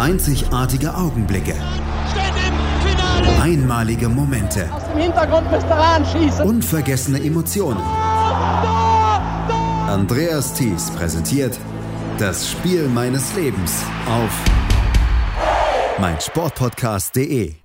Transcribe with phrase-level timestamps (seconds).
[0.00, 1.54] Einzigartige Augenblicke.
[3.38, 4.66] Einmalige Momente.
[4.72, 6.46] Aus dem Hintergrund müsst ihr anschießen.
[6.46, 7.82] Unvergessene Emotionen.
[9.86, 11.60] Andreas Thies präsentiert
[12.16, 14.30] das Spiel meines Lebens auf
[16.00, 17.56] meinsportpodcast.de.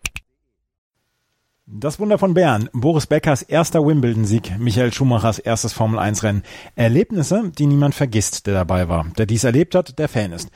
[1.68, 6.44] Das Wunder von Bern, Boris Beckers erster Wimbledon-Sieg, Michael Schumachers erstes Formel-1-Rennen.
[6.76, 10.52] Erlebnisse, die niemand vergisst, der dabei war, der dies erlebt hat, der Fan ist.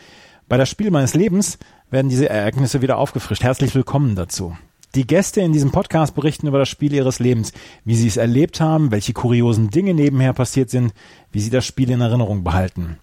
[0.50, 1.60] Bei das Spiel meines Lebens
[1.92, 3.44] werden diese Ereignisse wieder aufgefrischt.
[3.44, 4.58] Herzlich willkommen dazu.
[4.96, 7.54] Die Gäste in diesem Podcast berichten über das Spiel ihres Lebens,
[7.86, 10.92] wie sie es erlebt haben, welche kuriosen Dinge nebenher passiert sind,
[11.32, 12.98] wie sie das Spiel in Erinnerung behalten.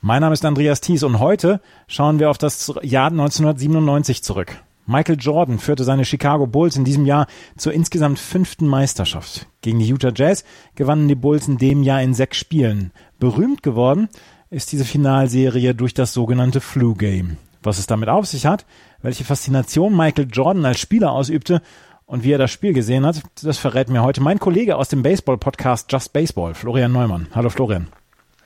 [0.00, 4.60] Mein Name ist Andreas Thies und heute schauen wir auf das Jahr 1997 zurück.
[4.84, 9.46] Michael Jordan führte seine Chicago Bulls in diesem Jahr zur insgesamt fünften Meisterschaft.
[9.60, 10.42] Gegen die Utah Jazz
[10.74, 12.90] gewannen die Bulls in dem Jahr in sechs Spielen.
[13.20, 14.08] Berühmt geworden
[14.50, 17.36] ist diese Finalserie durch das sogenannte Flu Game.
[17.62, 18.64] Was es damit auf sich hat,
[19.02, 21.60] welche Faszination Michael Jordan als Spieler ausübte
[22.06, 25.02] und wie er das Spiel gesehen hat, das verrät mir heute mein Kollege aus dem
[25.02, 27.26] Baseball-Podcast Just Baseball, Florian Neumann.
[27.34, 27.88] Hallo Florian.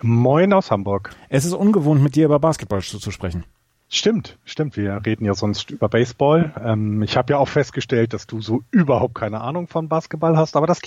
[0.00, 1.14] Moin aus Hamburg.
[1.28, 3.44] Es ist ungewohnt, mit dir über Basketball zu, zu sprechen.
[3.88, 4.76] Stimmt, stimmt.
[4.76, 6.52] Wir reden ja sonst über Baseball.
[6.64, 10.56] Ähm, ich habe ja auch festgestellt, dass du so überhaupt keine Ahnung von Basketball hast,
[10.56, 10.80] aber das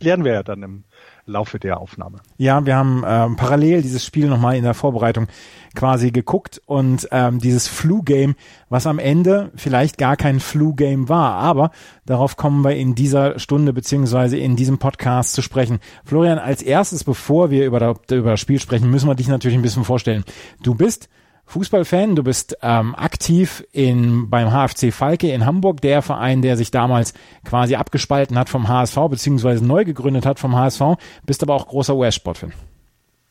[0.00, 0.84] klären wir ja dann im
[1.28, 2.18] Laufe der Aufnahme.
[2.38, 5.28] Ja, wir haben ähm, parallel dieses Spiel nochmal in der Vorbereitung
[5.74, 8.34] quasi geguckt und ähm, dieses Flu-Game,
[8.68, 11.70] was am Ende vielleicht gar kein Flu-Game war, aber
[12.06, 15.78] darauf kommen wir in dieser Stunde beziehungsweise in diesem Podcast zu sprechen.
[16.04, 19.62] Florian, als erstes, bevor wir über, über das Spiel sprechen, müssen wir dich natürlich ein
[19.62, 20.24] bisschen vorstellen.
[20.62, 21.08] Du bist
[21.48, 26.70] Fußballfan, du bist ähm, aktiv in, beim HFC Falke in Hamburg, der Verein, der sich
[26.70, 30.82] damals quasi abgespalten hat vom HSV, beziehungsweise neu gegründet hat vom HSV,
[31.24, 32.52] bist aber auch großer US-Sportfan.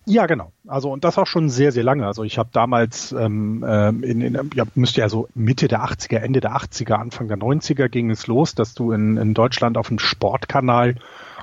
[0.08, 0.52] Ja, genau.
[0.66, 2.08] Also und das auch schon sehr, sehr lange.
[2.08, 6.18] Also ich habe damals ähm, ähm in, in ja, müsste ja so Mitte der 80er,
[6.18, 9.90] Ende der 80er, Anfang der 90er ging es los, dass du in, in Deutschland auf
[9.90, 10.96] dem Sportkanal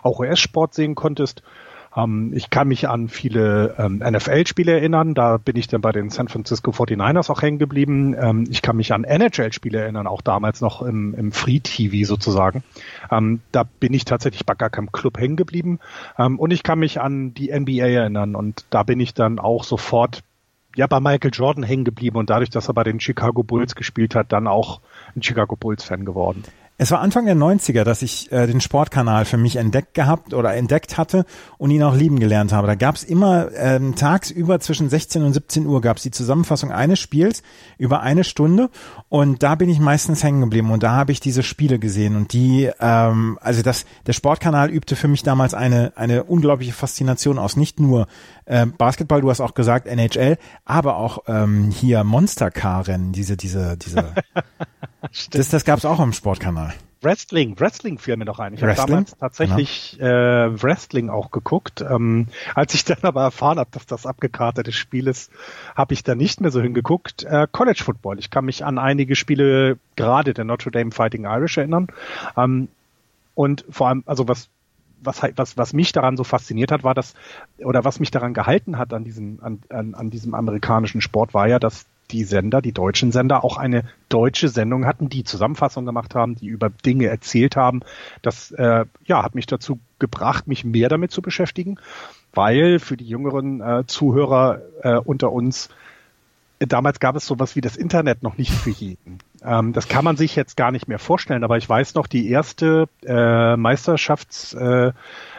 [0.02, 1.42] auch US-Sport sehen konntest.
[1.96, 5.14] Ähm, ich kann mich an viele ähm, NFL-Spiele erinnern.
[5.14, 8.14] Da bin ich dann bei den San Francisco 49ers auch hängen geblieben.
[8.18, 12.62] Ähm, ich kann mich an NHL-Spiele erinnern, auch damals noch im, im Free-TV sozusagen.
[13.10, 15.78] Ähm, da bin ich tatsächlich bei gar keinem Club hängen geblieben.
[16.18, 18.34] Ähm, und ich kann mich an die NBA erinnern.
[18.34, 20.22] Und da bin ich dann auch sofort
[20.76, 24.14] ja bei Michael Jordan hängen geblieben und dadurch, dass er bei den Chicago Bulls gespielt
[24.14, 24.80] hat, dann auch
[25.14, 26.42] ein Chicago Bulls Fan geworden.
[26.76, 30.56] Es war Anfang der 90er, dass ich äh, den Sportkanal für mich entdeckt gehabt oder
[30.56, 31.24] entdeckt hatte
[31.56, 32.66] und ihn auch lieben gelernt habe.
[32.66, 36.72] Da gab es immer ähm, tagsüber zwischen 16 und 17 Uhr gab es die Zusammenfassung
[36.72, 37.44] eines Spiels
[37.78, 38.70] über eine Stunde
[39.08, 42.32] und da bin ich meistens hängen geblieben und da habe ich diese Spiele gesehen und
[42.32, 47.56] die, ähm, also das, der Sportkanal übte für mich damals eine eine unglaubliche Faszination aus.
[47.56, 48.08] Nicht nur
[48.46, 54.14] äh, Basketball, du hast auch gesagt NHL, aber auch ähm, hier Monster-Car-Rennen, diese diese diese
[55.30, 56.74] das, das gab es auch am Sportkanal.
[57.04, 58.54] Wrestling, Wrestling fiel mir noch ein.
[58.54, 60.08] Ich habe damals tatsächlich genau.
[60.08, 61.82] äh, Wrestling auch geguckt.
[61.82, 65.30] Ähm, als ich dann aber erfahren habe, dass das abgekartete Spiel ist,
[65.76, 67.24] habe ich da nicht mehr so hingeguckt.
[67.24, 68.18] Äh, College Football.
[68.18, 71.88] Ich kann mich an einige Spiele gerade der Notre Dame Fighting Irish erinnern.
[72.36, 72.68] Ähm,
[73.34, 74.48] und vor allem, also was
[75.04, 77.14] was, was, was mich daran so fasziniert hat, war das,
[77.58, 81.48] oder was mich daran gehalten hat an diesem, an, an, an diesem amerikanischen Sport, war
[81.48, 86.14] ja, dass die Sender, die deutschen Sender, auch eine deutsche Sendung hatten, die Zusammenfassung gemacht
[86.14, 87.80] haben, die über Dinge erzählt haben.
[88.22, 91.78] Das äh, ja, hat mich dazu gebracht, mich mehr damit zu beschäftigen,
[92.34, 95.70] weil für die jüngeren äh, Zuhörer äh, unter uns
[96.58, 99.18] äh, damals gab es sowas wie das Internet noch nicht für jeden.
[99.44, 102.30] Ähm, das kann man sich jetzt gar nicht mehr vorstellen, aber ich weiß noch, die
[102.30, 104.92] erste äh, Meisterschafts, äh,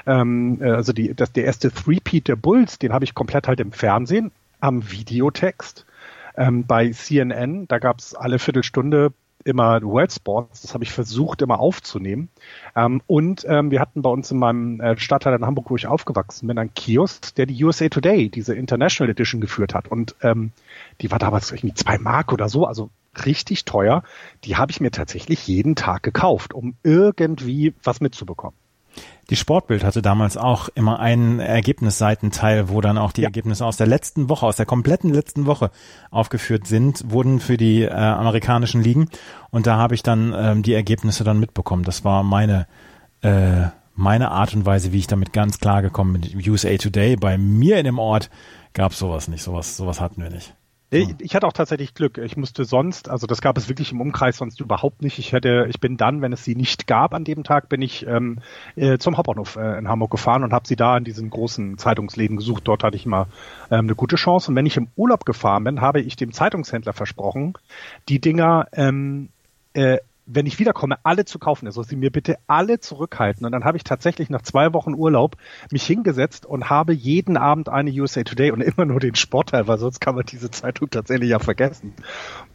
[0.06, 3.60] ähm, äh, also die, das, der erste Three-Peat der Bulls, den habe ich komplett halt
[3.60, 5.86] im Fernsehen am Videotext
[6.38, 9.12] ähm, bei CNN, da gab es alle Viertelstunde
[9.44, 12.30] immer World Sports, das habe ich versucht immer aufzunehmen.
[12.76, 15.86] Ähm, und ähm, wir hatten bei uns in meinem äh, Stadtteil in Hamburg, wo ich
[15.86, 19.88] aufgewachsen bin, einen Kiosk, der die USA Today, diese International Edition geführt hat.
[19.88, 20.52] Und ähm,
[21.02, 22.90] die war damals irgendwie zwei Mark oder so, also
[23.26, 24.04] richtig teuer.
[24.44, 28.58] Die habe ich mir tatsächlich jeden Tag gekauft, um irgendwie was mitzubekommen.
[29.30, 33.28] Die Sportbild hatte damals auch immer einen Ergebnisseitenteil, wo dann auch die ja.
[33.28, 35.72] Ergebnisse aus der letzten Woche, aus der kompletten letzten Woche
[36.12, 39.10] aufgeführt sind, wurden für die äh, amerikanischen Ligen.
[39.50, 41.84] Und da habe ich dann ähm, die Ergebnisse dann mitbekommen.
[41.84, 42.68] Das war meine
[43.22, 46.52] äh, meine Art und Weise, wie ich damit ganz klar gekommen bin.
[46.52, 48.30] USA Today, bei mir in dem Ort
[48.74, 49.42] gab es sowas nicht.
[49.42, 50.54] Sowas, sowas hatten wir nicht.
[50.92, 52.20] Ich, hatte auch tatsächlich Glück.
[52.20, 55.18] Ich musste sonst, also das gab es wirklich im Umkreis sonst überhaupt nicht.
[55.18, 58.06] Ich hätte, ich bin dann, wenn es sie nicht gab an dem Tag, bin ich
[58.06, 58.40] ähm,
[58.76, 62.38] äh, zum Hauptbahnhof äh, in Hamburg gefahren und habe sie da in diesen großen Zeitungsläden
[62.38, 62.68] gesucht.
[62.68, 63.28] Dort hatte ich mal
[63.72, 64.52] ähm, eine gute Chance.
[64.52, 67.54] Und wenn ich im Urlaub gefahren bin, habe ich dem Zeitungshändler versprochen,
[68.08, 69.30] die Dinger ähm,
[69.74, 71.68] äh, wenn ich wiederkomme, alle zu kaufen.
[71.68, 73.46] Also sie mir bitte alle zurückhalten.
[73.46, 75.38] Und dann habe ich tatsächlich nach zwei Wochen Urlaub
[75.72, 79.78] mich hingesetzt und habe jeden Abend eine USA Today und immer nur den Sportteil, weil
[79.78, 81.94] sonst kann man diese Zeitung tatsächlich ja vergessen.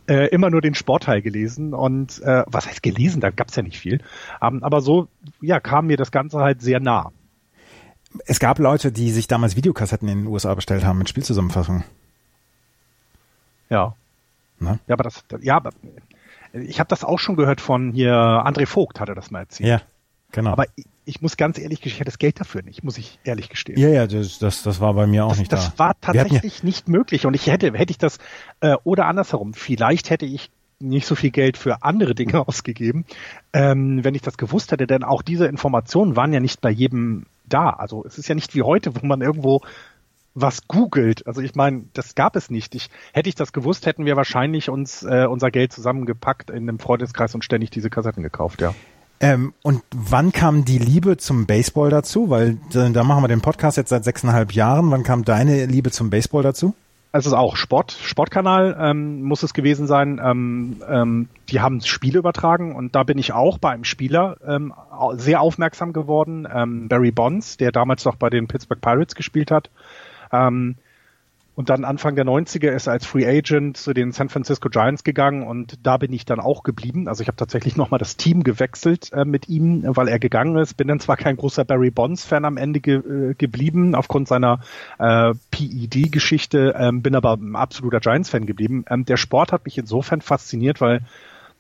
[0.09, 3.21] Äh, immer nur den Sportteil gelesen und äh, was heißt gelesen?
[3.21, 4.01] Da gab's ja nicht viel.
[4.43, 5.09] Ähm, aber so,
[5.41, 7.13] ja, kam mir das Ganze halt sehr nah.
[8.27, 11.85] Es gab Leute, die sich damals Videokassetten in den USA bestellt haben mit Spielzusammenfassungen.
[13.69, 13.95] Ja.
[14.59, 14.81] Na?
[14.89, 15.71] Ja, aber das, ja, aber
[16.53, 19.69] ich habe das auch schon gehört von hier, André Vogt hatte das mal erzählt.
[19.69, 19.81] Ja,
[20.33, 20.53] genau.
[20.53, 23.19] Aber ich, ich muss ganz ehrlich gestehen, ich hatte das Geld dafür nicht, muss ich
[23.25, 23.79] ehrlich gestehen.
[23.79, 25.71] Ja, ja, das, das, das war bei mir auch das, nicht das da.
[25.71, 28.19] Das war tatsächlich ja nicht möglich und ich hätte, hätte ich das,
[28.61, 30.51] äh, oder andersherum, vielleicht hätte ich
[30.81, 33.05] nicht so viel Geld für andere Dinge ausgegeben,
[33.53, 37.27] ähm, wenn ich das gewusst hätte, denn auch diese Informationen waren ja nicht bei jedem
[37.49, 37.71] da.
[37.71, 39.61] Also es ist ja nicht wie heute, wo man irgendwo
[40.35, 41.27] was googelt.
[41.27, 42.75] Also ich meine, das gab es nicht.
[42.75, 46.79] Ich, hätte ich das gewusst, hätten wir wahrscheinlich uns äh, unser Geld zusammengepackt in einem
[46.79, 48.75] Freundeskreis und ständig diese Kassetten gekauft, ja.
[49.23, 52.31] Ähm, und wann kam die Liebe zum Baseball dazu?
[52.31, 54.91] Weil da, da machen wir den Podcast jetzt seit sechseinhalb Jahren.
[54.91, 56.75] Wann kam deine Liebe zum Baseball dazu?
[57.13, 60.21] Es ist auch Sport, Sportkanal ähm, muss es gewesen sein.
[60.25, 64.73] Ähm, ähm, die haben Spiele übertragen und da bin ich auch bei einem Spieler ähm,
[65.15, 69.71] sehr aufmerksam geworden, ähm, Barry Bonds, der damals noch bei den Pittsburgh Pirates gespielt hat.
[70.33, 70.77] Ähm,
[71.61, 75.05] und dann Anfang der 90er ist er als Free Agent zu den San Francisco Giants
[75.05, 77.07] gegangen und da bin ich dann auch geblieben.
[77.07, 80.79] Also ich habe tatsächlich nochmal das Team gewechselt äh, mit ihm, weil er gegangen ist.
[80.79, 84.61] Bin dann zwar kein großer Barry Bonds-Fan am Ende ge äh, geblieben aufgrund seiner
[84.99, 88.87] äh, PED-Geschichte, ähm, bin aber ein absoluter Giants-Fan geblieben.
[88.89, 91.03] Ähm, der Sport hat mich insofern fasziniert, weil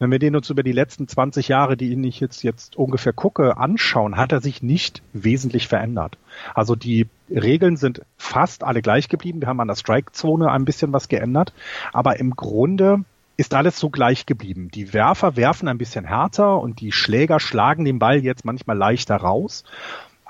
[0.00, 3.58] wenn wir den uns über die letzten 20 Jahre, die ich jetzt, jetzt ungefähr gucke,
[3.58, 6.16] anschauen, hat er sich nicht wesentlich verändert.
[6.54, 9.42] Also die Regeln sind fast alle gleich geblieben.
[9.42, 11.52] Wir haben an der Strike-Zone ein bisschen was geändert.
[11.92, 13.04] Aber im Grunde
[13.36, 14.70] ist alles so gleich geblieben.
[14.74, 19.16] Die Werfer werfen ein bisschen härter und die Schläger schlagen den Ball jetzt manchmal leichter
[19.16, 19.64] raus.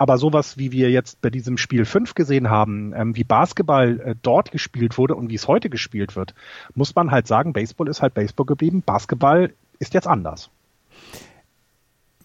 [0.01, 4.15] Aber sowas, wie wir jetzt bei diesem Spiel 5 gesehen haben, ähm, wie Basketball äh,
[4.23, 6.35] dort gespielt wurde und wie es heute gespielt wird,
[6.75, 10.51] muss man halt sagen, Baseball ist halt Baseball geblieben, Basketball ist jetzt anders.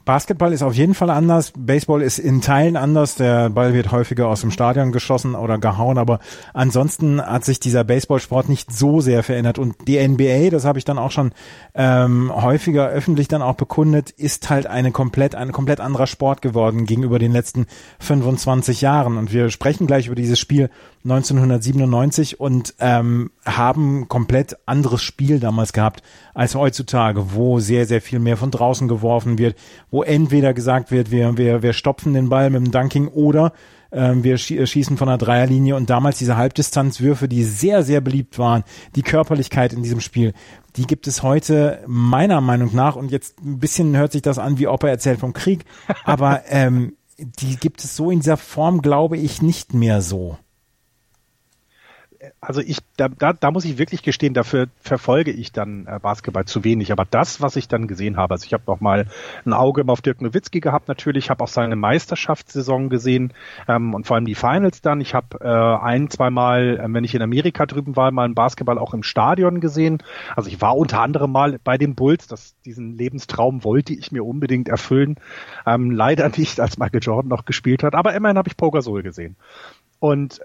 [0.06, 1.52] Basketball ist auf jeden Fall anders.
[1.57, 3.16] Baseball ist in Teilen anders.
[3.16, 6.19] Der Ball wird häufiger aus dem Stadion geschossen oder gehauen, aber
[6.54, 9.57] ansonsten hat sich dieser Baseballsport nicht so sehr verändert.
[9.57, 11.31] Und die NBA, das habe ich dann auch schon
[11.74, 16.86] ähm, häufiger öffentlich dann auch bekundet, ist halt eine komplett, ein komplett anderer Sport geworden
[16.86, 17.66] gegenüber den letzten
[18.00, 19.18] 25 Jahren.
[19.18, 20.69] Und wir sprechen gleich über dieses Spiel
[21.06, 26.02] 1997 und ähm, haben komplett anderes Spiel damals gehabt
[26.34, 29.56] als heutzutage, wo sehr, sehr viel mehr von draußen geworfen wird,
[29.92, 33.54] wo entweder gesagt wird, wir, wir, wir stopfen den Ball mit dem Dunking oder
[33.92, 35.75] ähm, wir schießen von der Dreierlinie.
[35.75, 38.63] Und damals diese Halbdistanzwürfe, die sehr, sehr beliebt waren,
[38.96, 40.34] die Körperlichkeit in diesem Spiel,
[40.75, 42.96] die gibt es heute meiner Meinung nach.
[42.96, 45.66] Und jetzt ein bisschen hört sich das an, wie ob er erzählt vom Krieg,
[46.04, 50.38] aber ähm, die gibt es so in dieser Form, glaube ich, nicht mehr so
[52.47, 56.45] also ich, da, da, da muss ich wirklich gestehen, dafür verfolge ich dann äh, Basketball
[56.45, 56.92] zu wenig.
[56.92, 59.07] Aber das, was ich dann gesehen habe, also ich habe noch mal
[59.45, 63.33] ein Auge auf Dirk Nowitzki gehabt natürlich, habe auch seine Meisterschaftssaison gesehen
[63.68, 65.01] ähm, und vor allem die Finals dann.
[65.01, 68.36] Ich habe äh, ein, zwei Mal, äh, wenn ich in Amerika drüben war, mal einen
[68.36, 70.03] Basketball auch im Stadion gesehen.
[70.36, 72.27] Also ich war unter anderem mal bei den Bulls.
[72.27, 75.15] Das, diesen Lebenstraum wollte ich mir unbedingt erfüllen.
[75.65, 77.96] Ähm, leider nicht, als Michael Jordan noch gespielt hat.
[77.96, 79.36] Aber immerhin habe ich Poker Soul gesehen.
[80.00, 80.41] Und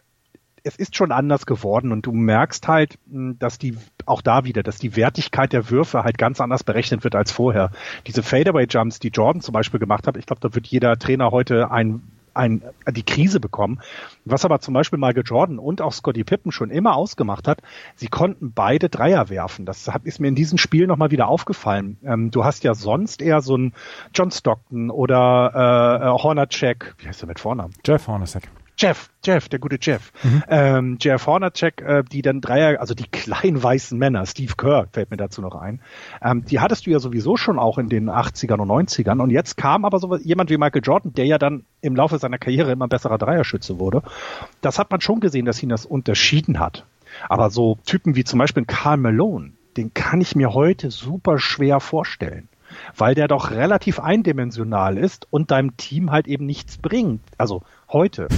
[0.64, 3.76] es ist schon anders geworden und du merkst halt, hm, dass die
[4.06, 7.70] auch da wieder, dass die Wertigkeit der Würfe halt ganz anders berechnet wird als vorher.
[8.06, 11.30] Diese Fadeaway Jumps, die Jordan zum Beispiel gemacht hat, ich glaube, da wird jeder Trainer
[11.30, 12.02] heute ein
[12.34, 13.80] ein, die Krise bekommen.
[14.24, 17.60] Was aber zum Beispiel Michael Jordan und auch Scotty Pippen schon immer ausgemacht hat,
[17.96, 19.66] sie konnten beide Dreier werfen.
[19.66, 21.98] Das ist mir in diesem Spiel nochmal wieder aufgefallen.
[22.04, 23.74] Ähm, du hast ja sonst eher so einen
[24.14, 27.74] John Stockton oder äh, Hornacek, wie heißt der mit Vornamen?
[27.84, 28.48] Jeff Hornacek.
[28.80, 30.10] Jeff, Jeff, der gute Jeff.
[30.22, 30.42] Mhm.
[30.48, 35.10] Ähm, Jeff Hornacek, äh, die dann Dreier, also die kleinen weißen Männer, Steve Kerr fällt
[35.10, 35.82] mir dazu noch ein,
[36.22, 39.58] ähm, die hattest du ja sowieso schon auch in den 80ern und 90ern und jetzt
[39.58, 42.88] kam aber so jemand wie Michael Jordan, der ja dann im Laufe seiner Karriere immer
[42.88, 44.02] besserer Dreierschütze wurde.
[44.62, 46.86] Das hat man schon gesehen, dass ihn das unterschieden hat.
[47.28, 51.80] Aber so Typen wie zum Beispiel Karl Malone, den kann ich mir heute super schwer
[51.80, 52.48] vorstellen
[52.96, 57.20] weil der doch relativ eindimensional ist und deinem Team halt eben nichts bringt.
[57.36, 58.28] Also heute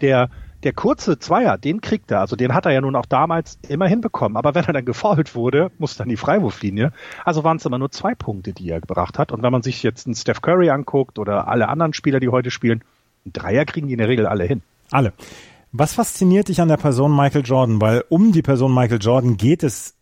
[0.00, 0.30] der,
[0.62, 2.20] der kurze Zweier, den kriegt er.
[2.20, 4.36] Also den hat er ja nun auch damals immer hinbekommen.
[4.36, 6.92] Aber wenn er dann gefault wurde, muss dann die Freiwurflinie.
[7.24, 9.32] Also waren es immer nur zwei Punkte, die er gebracht hat.
[9.32, 12.50] Und wenn man sich jetzt einen Steph Curry anguckt oder alle anderen Spieler, die heute
[12.50, 12.82] spielen,
[13.24, 14.62] einen Dreier kriegen die in der Regel alle hin.
[14.90, 15.12] Alle.
[15.72, 17.80] Was fasziniert dich an der Person Michael Jordan?
[17.80, 19.94] Weil um die Person Michael Jordan geht es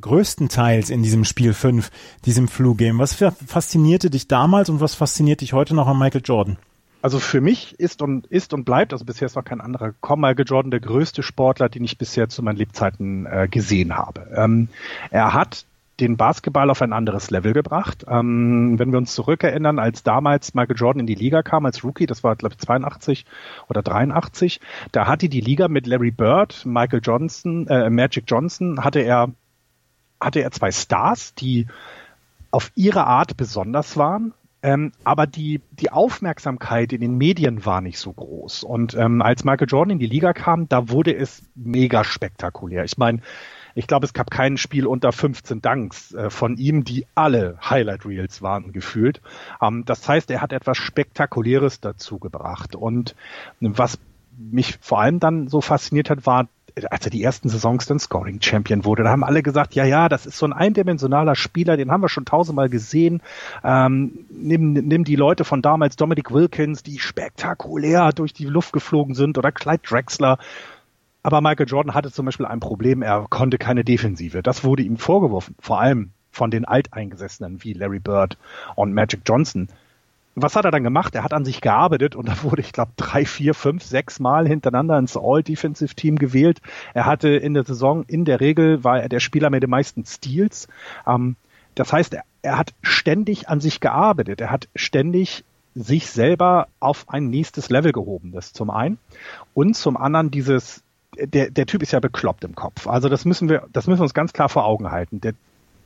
[0.00, 1.90] größtenteils in diesem Spiel 5,
[2.26, 2.98] diesem Flu-Game.
[2.98, 6.58] Was faszinierte dich damals und was fasziniert dich heute noch an Michael Jordan?
[7.04, 10.22] Also für mich ist und ist und bleibt, also bisher ist noch kein anderer gekommen,
[10.22, 14.26] Michael Jordan der größte Sportler, den ich bisher zu meinen Lebzeiten äh, gesehen habe.
[14.34, 14.68] Ähm,
[15.10, 15.66] er hat
[16.00, 18.06] den Basketball auf ein anderes Level gebracht.
[18.08, 22.06] Ähm, wenn wir uns zurückerinnern, als damals Michael Jordan in die Liga kam als Rookie,
[22.06, 23.26] das war glaube ich 82
[23.68, 29.00] oder 83, da hatte die Liga mit Larry Bird, Michael Johnson, äh, Magic Johnson, hatte
[29.00, 29.28] er
[30.22, 31.66] hatte er zwei Stars, die
[32.50, 34.32] auf ihre Art besonders waren,
[34.64, 38.64] ähm, aber die, die Aufmerksamkeit in den Medien war nicht so groß.
[38.64, 42.82] Und ähm, als Michael Jordan in die Liga kam, da wurde es mega spektakulär.
[42.84, 43.20] Ich meine,
[43.74, 48.06] ich glaube, es gab kein Spiel unter 15 Danks äh, von ihm, die alle Highlight
[48.06, 49.20] Reels waren gefühlt.
[49.60, 52.74] Ähm, das heißt, er hat etwas Spektakuläres dazu gebracht.
[52.74, 53.14] Und
[53.60, 53.98] was
[54.38, 56.48] mich vor allem dann so fasziniert hat, war
[56.90, 60.08] als er die ersten Saisons dann Scoring Champion wurde, da haben alle gesagt, ja, ja,
[60.08, 63.22] das ist so ein eindimensionaler Spieler, den haben wir schon tausendmal gesehen.
[63.62, 69.14] Ähm, nimm, nimm die Leute von damals, Dominic Wilkins, die spektakulär durch die Luft geflogen
[69.14, 70.38] sind, oder Clyde Drexler.
[71.22, 74.42] Aber Michael Jordan hatte zum Beispiel ein Problem, er konnte keine Defensive.
[74.42, 78.36] Das wurde ihm vorgeworfen, vor allem von den Alteingesessenen wie Larry Bird
[78.74, 79.68] und Magic Johnson
[80.34, 81.14] was hat er dann gemacht?
[81.14, 84.48] Er hat an sich gearbeitet und da wurde, ich glaube, drei, vier, fünf, sechs Mal
[84.48, 86.60] hintereinander ins All-Defensive-Team gewählt.
[86.92, 90.04] Er hatte in der Saison in der Regel war er der Spieler mit den meisten
[90.04, 90.68] Steals.
[91.06, 91.36] Ähm,
[91.74, 94.40] das heißt, er, er hat ständig an sich gearbeitet.
[94.40, 98.32] Er hat ständig sich selber auf ein nächstes Level gehoben.
[98.32, 98.98] Das zum einen.
[99.54, 100.82] Und zum anderen dieses,
[101.16, 102.86] der, der Typ ist ja bekloppt im Kopf.
[102.86, 105.20] Also das müssen wir, das müssen wir uns ganz klar vor Augen halten.
[105.20, 105.34] Der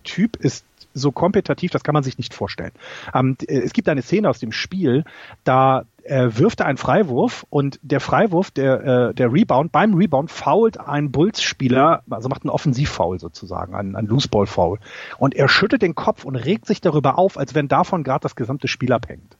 [0.05, 0.64] Typ ist
[0.99, 2.73] so kompetitiv, das kann man sich nicht vorstellen.
[3.14, 5.05] Ähm, es gibt eine Szene aus dem Spiel,
[5.45, 10.31] da äh, wirft er einen Freiwurf und der Freiwurf, der, äh, der Rebound, beim Rebound
[10.31, 14.78] fault ein Bulls-Spieler, also macht einen Offensivfoul sozusagen, einen, einen Loose-Ball-Foul.
[15.19, 18.37] Und er schüttelt den Kopf und regt sich darüber auf, als wenn davon gerade das
[18.37, 19.37] gesamte Spiel abhängt.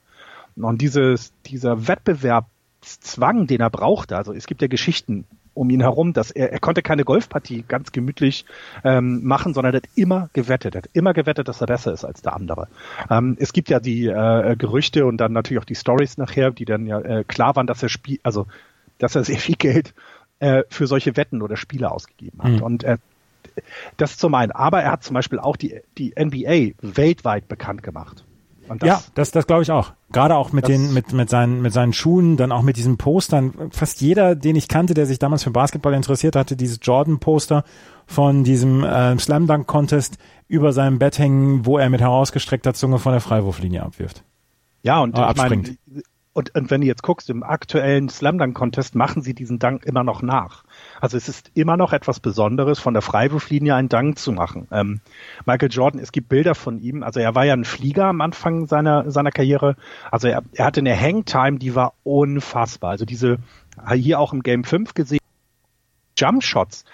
[0.55, 5.25] Und dieses, dieser Wettbewerbszwang, den er brauchte, also es gibt ja Geschichten
[5.59, 8.45] um ihn herum, dass er, er konnte keine Golfpartie ganz gemütlich
[8.85, 12.05] ähm, machen, sondern er hat immer gewettet, er hat immer gewettet, dass er besser ist
[12.05, 12.69] als der andere.
[13.09, 16.63] Ähm, es gibt ja die äh, Gerüchte und dann natürlich auch die Stories nachher, die
[16.63, 18.47] dann ja äh, klar waren, dass er spielt, also
[18.99, 19.93] dass er sehr viel Geld
[20.39, 22.51] äh, für solche Wetten oder Spiele ausgegeben hat.
[22.51, 22.61] Mhm.
[22.63, 22.97] Und äh,
[23.97, 24.53] das zum einen.
[24.53, 28.23] Aber er hat zum Beispiel auch die, die NBA weltweit bekannt gemacht.
[28.77, 29.93] Das, ja, das, das glaube ich auch.
[30.11, 33.53] Gerade auch mit den, mit, mit seinen, mit seinen Schuhen, dann auch mit diesen Postern.
[33.71, 37.63] Fast jeder, den ich kannte, der sich damals für Basketball interessiert hatte, dieses Jordan-Poster
[38.05, 42.99] von diesem äh, Slam Dunk Contest über seinem Bett hängen, wo er mit herausgestreckter Zunge
[42.99, 44.23] von der Freiwurflinie abwirft.
[44.83, 45.77] Ja, und äh, ich meine,
[46.33, 49.85] und, und wenn du jetzt guckst, im aktuellen Slam Dunk Contest machen sie diesen Dank
[49.85, 50.63] immer noch nach.
[51.01, 54.67] Also es ist immer noch etwas Besonderes, von der Freiwurflinie einen Dank zu machen.
[54.71, 55.01] Ähm,
[55.45, 57.03] Michael Jordan, es gibt Bilder von ihm.
[57.03, 59.75] Also er war ja ein Flieger am Anfang seiner, seiner Karriere.
[60.11, 62.91] Also er, er hatte eine Hangtime, die war unfassbar.
[62.91, 63.37] Also diese,
[63.95, 65.19] hier auch im Game 5 gesehen,
[66.17, 66.85] Jump Shots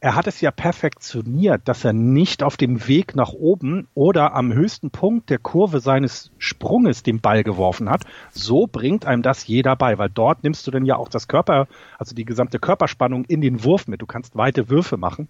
[0.00, 4.52] er hat es ja perfektioniert, dass er nicht auf dem Weg nach oben oder am
[4.52, 8.04] höchsten Punkt der Kurve seines Sprunges den Ball geworfen hat.
[8.30, 11.68] So bringt einem das jeder bei, weil dort nimmst du dann ja auch das Körper,
[11.98, 14.00] also die gesamte Körperspannung in den Wurf mit.
[14.00, 15.28] Du kannst weite Würfe machen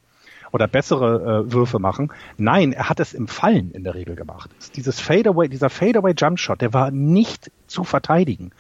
[0.53, 2.12] oder bessere äh, Würfe machen.
[2.37, 4.50] Nein, er hat es im Fallen in der Regel gemacht.
[4.77, 8.53] Dieses Fadeaway, dieser Fadeaway Jumpshot, der war nicht zu verteidigen.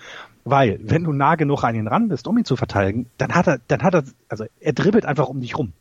[0.44, 3.46] Weil, wenn du nah genug an ihn ran bist, um ihn zu verteidigen, dann hat
[3.46, 5.72] er, dann hat er, also er dribbelt einfach um dich rum.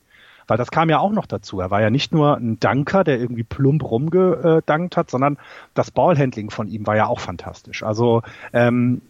[0.50, 1.60] Weil das kam ja auch noch dazu.
[1.60, 5.38] Er war ja nicht nur ein Danker, der irgendwie plump rumgedankt hat, sondern
[5.74, 7.84] das Ballhandling von ihm war ja auch fantastisch.
[7.84, 9.02] Also, ähm,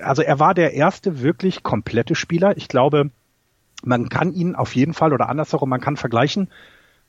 [0.00, 2.56] also er war der erste wirklich komplette Spieler.
[2.56, 3.10] Ich glaube,
[3.84, 6.48] man kann ihn auf jeden Fall oder andersherum, man kann vergleichen.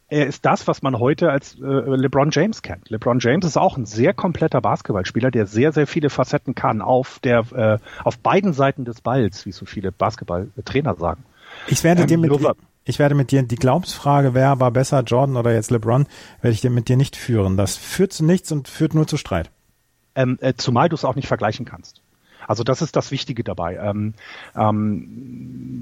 [0.08, 2.92] Er ist das, was man heute als äh, LeBron James kennt.
[2.92, 7.18] LeBron James ist auch ein sehr kompletter Basketballspieler, der sehr, sehr viele Facetten kann auf
[7.24, 11.24] der äh, auf beiden Seiten des Balls, wie so viele Basketballtrainer sagen.
[11.68, 12.32] Ich werde ähm, dir mit,
[12.86, 16.06] ich werde mit dir die Glaubensfrage, wer war besser, Jordan oder jetzt LeBron,
[16.42, 17.58] werde ich dir mit dir nicht führen.
[17.58, 19.50] Das führt zu nichts und führt nur zu Streit.
[20.14, 22.02] Ähm, äh, zumal du es auch nicht vergleichen kannst.
[22.48, 23.78] Also das ist das Wichtige dabei.
[23.78, 24.14] Ähm,
[24.56, 25.08] ähm,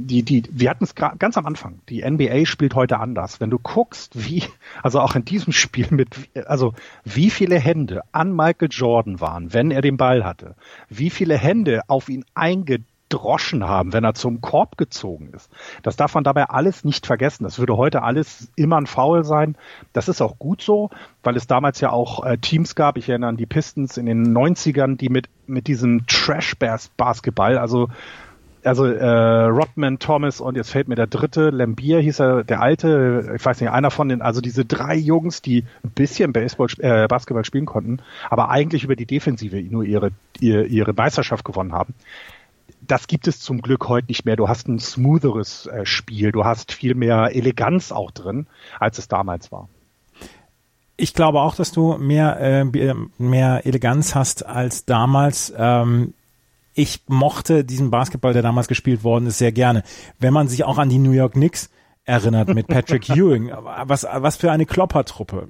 [0.08, 1.80] die, die, wir hatten es ganz am Anfang.
[1.90, 3.42] Die NBA spielt heute anders.
[3.42, 4.44] Wenn du guckst, wie,
[4.82, 9.72] also auch in diesem Spiel mit, also wie viele Hände an Michael Jordan waren, wenn
[9.72, 10.56] er den Ball hatte,
[10.90, 12.80] wie viele Hände auf ihn einge
[13.14, 15.52] gedroschen haben, wenn er zum Korb gezogen ist.
[15.84, 17.44] Das darf man dabei alles nicht vergessen.
[17.44, 19.56] Das würde heute alles immer ein Foul sein.
[19.94, 20.90] Das ist auch gut so,
[21.22, 22.98] weil es damals ja auch äh, Teams gab.
[22.98, 27.90] Ich erinnere an die Pistons in den 90ern, die mit, mit diesem Trash-Basketball, also
[28.66, 33.34] also äh, Rodman, Thomas und jetzt fällt mir der dritte, Lambier hieß er, der alte,
[33.36, 37.08] ich weiß nicht, einer von den, also diese drei Jungs, die ein bisschen Baseball, äh,
[37.08, 41.94] Basketball spielen konnten, aber eigentlich über die Defensive nur ihre, ihre, ihre Meisterschaft gewonnen haben
[42.88, 44.36] das gibt es zum Glück heute nicht mehr.
[44.36, 48.48] Du hast ein smootheres äh, Spiel, du hast viel mehr Eleganz auch drin,
[48.80, 49.70] als es damals war.
[50.96, 55.54] Ich glaube auch, dass du mehr, äh, mehr Eleganz hast als damals.
[55.58, 56.14] Ähm,
[56.74, 59.84] ich mochte diesen Basketball, der damals gespielt worden ist, sehr gerne.
[60.20, 61.70] Wenn man sich auch an die New York Knicks
[62.06, 63.52] erinnert mit Patrick Ewing.
[63.86, 65.50] Was, was für eine Kloppertruppe.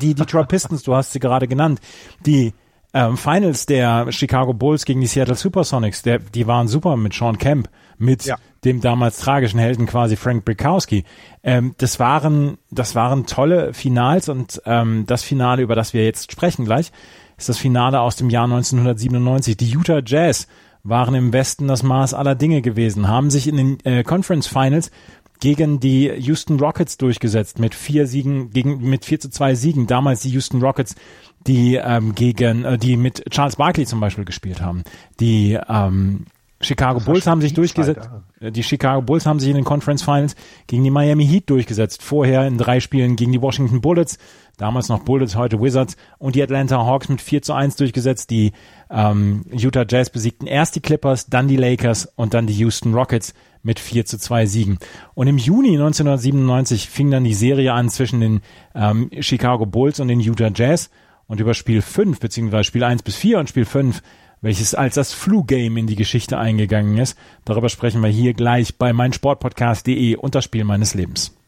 [0.00, 1.80] Die Detroit Pistons, du hast sie gerade genannt,
[2.24, 2.52] die
[2.92, 7.38] ähm, Finals der Chicago Bulls gegen die Seattle Supersonics, der, die waren super mit Sean
[7.38, 7.68] Kemp,
[7.98, 8.36] mit ja.
[8.64, 11.04] dem damals tragischen Helden quasi Frank Brikowski.
[11.42, 16.32] Ähm, das waren, das waren tolle Finals und ähm, das Finale, über das wir jetzt
[16.32, 16.90] sprechen gleich,
[17.38, 19.56] ist das Finale aus dem Jahr 1997.
[19.56, 20.46] Die Utah Jazz
[20.82, 24.90] waren im Westen das Maß aller Dinge gewesen, haben sich in den äh, Conference Finals
[25.40, 29.86] gegen die Houston Rockets durchgesetzt mit vier Siegen, gegen, mit vier zu zwei Siegen.
[29.86, 30.94] Damals die Houston Rockets,
[31.46, 34.82] die ähm, gegen, äh, die mit Charles Barkley zum Beispiel gespielt haben.
[35.18, 36.26] Die ähm,
[36.62, 38.10] Chicago Bulls haben sich durchgesetzt.
[38.40, 42.02] Äh, die Chicago Bulls haben sich in den Conference Finals gegen die Miami Heat durchgesetzt.
[42.02, 44.18] Vorher in drei Spielen gegen die Washington Bullets,
[44.58, 48.30] damals noch Bullets, heute Wizards und die Atlanta Hawks mit 4 zu 1 durchgesetzt.
[48.30, 48.52] Die
[48.90, 53.32] ähm, Utah Jazz besiegten erst die Clippers, dann die Lakers und dann die Houston Rockets
[53.62, 54.78] mit 4 zu 2 Siegen.
[55.14, 58.40] Und im Juni 1997 fing dann die Serie an zwischen den
[58.74, 60.90] ähm, Chicago Bulls und den Utah Jazz.
[61.30, 64.02] Und über Spiel 5, beziehungsweise Spiel 1 bis 4 und Spiel 5,
[64.40, 68.92] welches als das Flu-Game in die Geschichte eingegangen ist, darüber sprechen wir hier gleich bei
[68.92, 71.38] meinsportpodcast.de und das Spiel meines Lebens.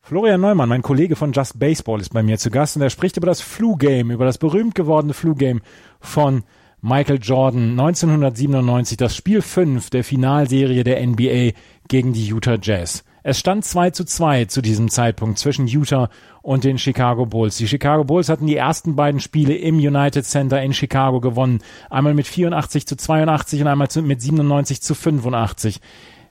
[0.00, 3.18] Florian Neumann, mein Kollege von Just Baseball, ist bei mir zu Gast und er spricht
[3.18, 5.60] über das Flu-Game, über das berühmt gewordene Flu-Game
[6.00, 6.44] von
[6.80, 11.50] Michael Jordan 1997, das Spiel 5 der Finalserie der NBA
[11.86, 13.04] gegen die Utah Jazz.
[13.22, 16.08] Es stand 2 zu 2 zu diesem Zeitpunkt zwischen Utah
[16.42, 17.56] und den Chicago Bulls.
[17.56, 21.60] Die Chicago Bulls hatten die ersten beiden Spiele im United Center in Chicago gewonnen.
[21.88, 25.80] Einmal mit 84 zu 82 und einmal mit 97 zu 85.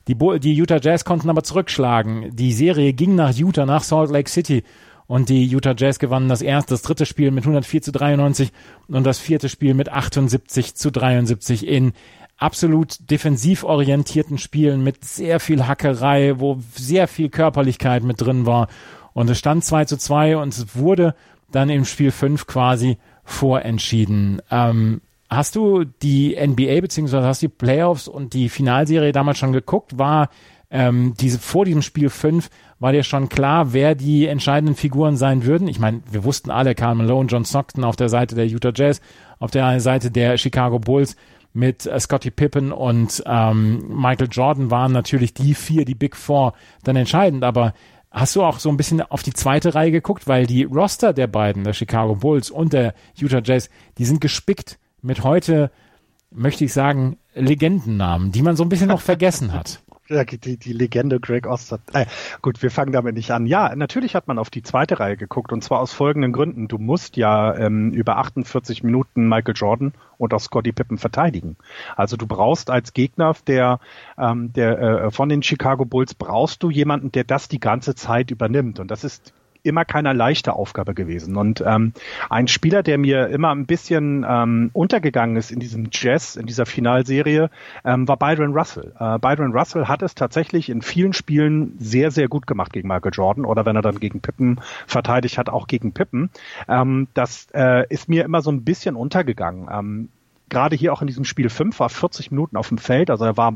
[0.07, 2.35] Die, die Utah Jazz konnten aber zurückschlagen.
[2.35, 4.63] Die Serie ging nach Utah, nach Salt Lake City
[5.05, 8.51] und die Utah Jazz gewannen das erste, das dritte Spiel mit 104 zu 93
[8.87, 11.93] und das vierte Spiel mit 78 zu 73 in
[12.37, 18.67] absolut defensiv orientierten Spielen mit sehr viel Hackerei, wo sehr viel Körperlichkeit mit drin war.
[19.19, 21.13] Und es stand 2 zu 2 und es wurde
[21.51, 24.41] dann im Spiel 5 quasi vorentschieden.
[24.49, 29.51] Ähm, hast du die NBA beziehungsweise hast du die Playoffs und die Finalserie damals schon
[29.51, 29.97] geguckt?
[29.97, 30.29] War
[30.71, 35.43] ähm, diese vor diesem Spiel 5 war dir schon klar, wer die entscheidenden Figuren sein
[35.43, 35.67] würden?
[35.67, 39.01] Ich meine, wir wussten alle, Karl Malone, John Stockton auf der Seite der Utah Jazz,
[39.37, 41.17] auf der Seite der Chicago Bulls
[41.51, 46.53] mit äh, Scottie Pippen und ähm, Michael Jordan waren natürlich die vier, die Big Four,
[46.85, 47.43] dann entscheidend.
[47.43, 47.73] Aber
[48.11, 50.27] hast du auch so ein bisschen auf die zweite Reihe geguckt?
[50.27, 54.79] Weil die Roster der beiden, der Chicago Bulls und der Utah Jazz, die sind gespickt
[55.01, 55.71] mit heute,
[56.31, 59.81] möchte ich sagen, Legendennamen, die man so ein bisschen noch vergessen hat.
[60.09, 61.79] Die, die Legende Greg Oster.
[61.93, 62.07] Äh,
[62.41, 63.45] gut, wir fangen damit nicht an.
[63.45, 66.67] Ja, natürlich hat man auf die zweite Reihe geguckt und zwar aus folgenden Gründen.
[66.67, 71.57] Du musst ja ähm, über 48 Minuten Michael Jordan und auch Scottie Pippen verteidigen.
[71.95, 73.79] Also du brauchst als Gegner der,
[74.17, 78.31] ähm, der äh, von den Chicago Bulls brauchst du jemanden, der das die ganze Zeit
[78.31, 78.79] übernimmt.
[78.79, 79.31] Und das ist
[79.63, 81.35] immer keine leichte Aufgabe gewesen.
[81.35, 81.93] Und ähm,
[82.29, 86.65] ein Spieler, der mir immer ein bisschen ähm, untergegangen ist in diesem Jazz, in dieser
[86.65, 87.49] Finalserie,
[87.83, 88.93] ähm, war Byron Russell.
[88.99, 93.11] Äh, Byron Russell hat es tatsächlich in vielen Spielen sehr, sehr gut gemacht gegen Michael
[93.13, 96.29] Jordan oder wenn er dann gegen Pippen verteidigt hat, auch gegen Pippen.
[96.67, 99.67] Ähm, das äh, ist mir immer so ein bisschen untergegangen.
[99.71, 100.09] Ähm,
[100.49, 103.37] Gerade hier auch in diesem Spiel 5 war 40 Minuten auf dem Feld, also er
[103.37, 103.55] war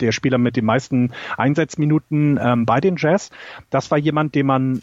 [0.00, 3.30] der Spieler mit den meisten Einsatzminuten ähm, bei den Jazz.
[3.70, 4.82] Das war jemand, den man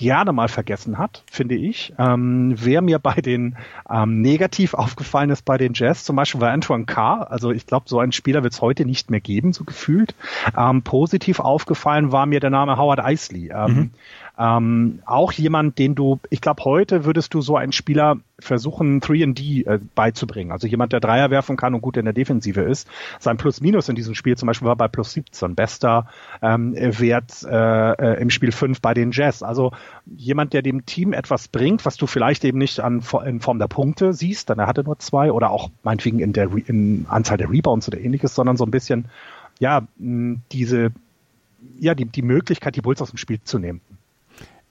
[0.00, 1.92] gerne mal vergessen hat, finde ich.
[1.98, 3.56] Ähm, wer mir bei den
[3.88, 7.30] ähm, negativ aufgefallen ist bei den Jazz, zum Beispiel war Antoine Carr.
[7.30, 10.14] Also ich glaube, so einen Spieler wird es heute nicht mehr geben, so gefühlt.
[10.56, 13.50] Ähm, positiv aufgefallen war mir der Name Howard Eisley.
[13.50, 13.90] Ähm, mhm.
[14.40, 19.66] Ähm, auch jemand, den du, ich glaube, heute würdest du so einen Spieler versuchen, 3D
[19.66, 20.50] äh, beizubringen.
[20.50, 22.88] Also jemand, der Dreier werfen kann und gut in der Defensive ist.
[23.18, 26.06] Sein Plus-Minus in diesem Spiel zum Beispiel war bei plus 17, bester
[26.40, 29.42] ähm, Wert äh, äh, im Spiel 5 bei den Jazz.
[29.42, 29.72] Also
[30.06, 33.68] jemand, der dem Team etwas bringt, was du vielleicht eben nicht an, in Form der
[33.68, 37.50] Punkte siehst, denn er hatte nur zwei oder auch meinetwegen in der in Anzahl der
[37.50, 39.04] Rebounds oder ähnliches, sondern so ein bisschen,
[39.58, 40.92] ja, diese,
[41.78, 43.82] ja, die, die Möglichkeit, die Bulls aus dem Spiel zu nehmen.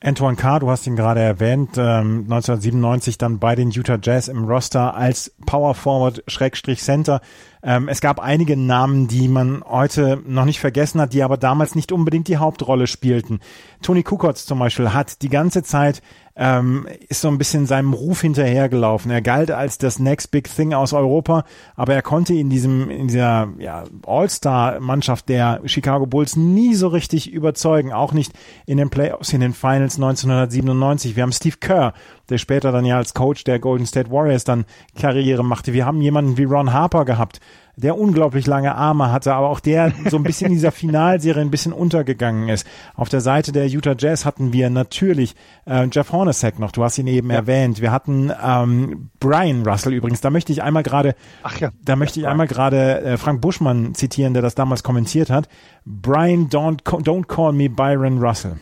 [0.01, 4.45] Antoine Carr, du hast ihn gerade erwähnt, ähm, 1997 dann bei den Utah Jazz im
[4.45, 7.19] Roster als Power Forward Schrägstrich Center.
[7.61, 11.75] Ähm, es gab einige Namen, die man heute noch nicht vergessen hat, die aber damals
[11.75, 13.41] nicht unbedingt die Hauptrolle spielten.
[13.81, 16.01] Tony Kukoc zum Beispiel hat die ganze Zeit
[16.39, 19.11] ähm, ist so ein bisschen seinem Ruf hinterhergelaufen.
[19.11, 21.43] Er galt als das Next Big Thing aus Europa,
[21.75, 27.31] aber er konnte in diesem in dieser ja, All-Star-Mannschaft der Chicago Bulls nie so richtig
[27.33, 28.31] überzeugen, auch nicht
[28.65, 31.17] in den Playoffs, in den Finals 1997.
[31.17, 31.93] Wir haben Steve Kerr,
[32.29, 34.65] der später dann ja als Coach der Golden State Warriors dann
[34.99, 35.73] Karriere machte.
[35.73, 37.39] Wir haben jemanden wie Ron Harper gehabt,
[37.75, 41.51] der unglaublich lange Arme hatte, aber auch der so ein bisschen in dieser Finalserie ein
[41.51, 42.67] bisschen untergegangen ist.
[42.95, 46.97] Auf der Seite der Utah Jazz hatten wir natürlich äh, Jeff Hornacek noch, du hast
[46.97, 47.37] ihn eben ja.
[47.37, 47.81] erwähnt.
[47.81, 51.15] Wir hatten ähm, Brian Russell übrigens, da möchte ich einmal gerade,
[51.59, 51.69] ja.
[51.81, 55.47] da möchte ich einmal gerade äh, Frank Buschmann zitieren, der das damals kommentiert hat.
[55.85, 58.57] Brian, don't, don't call me Byron Russell.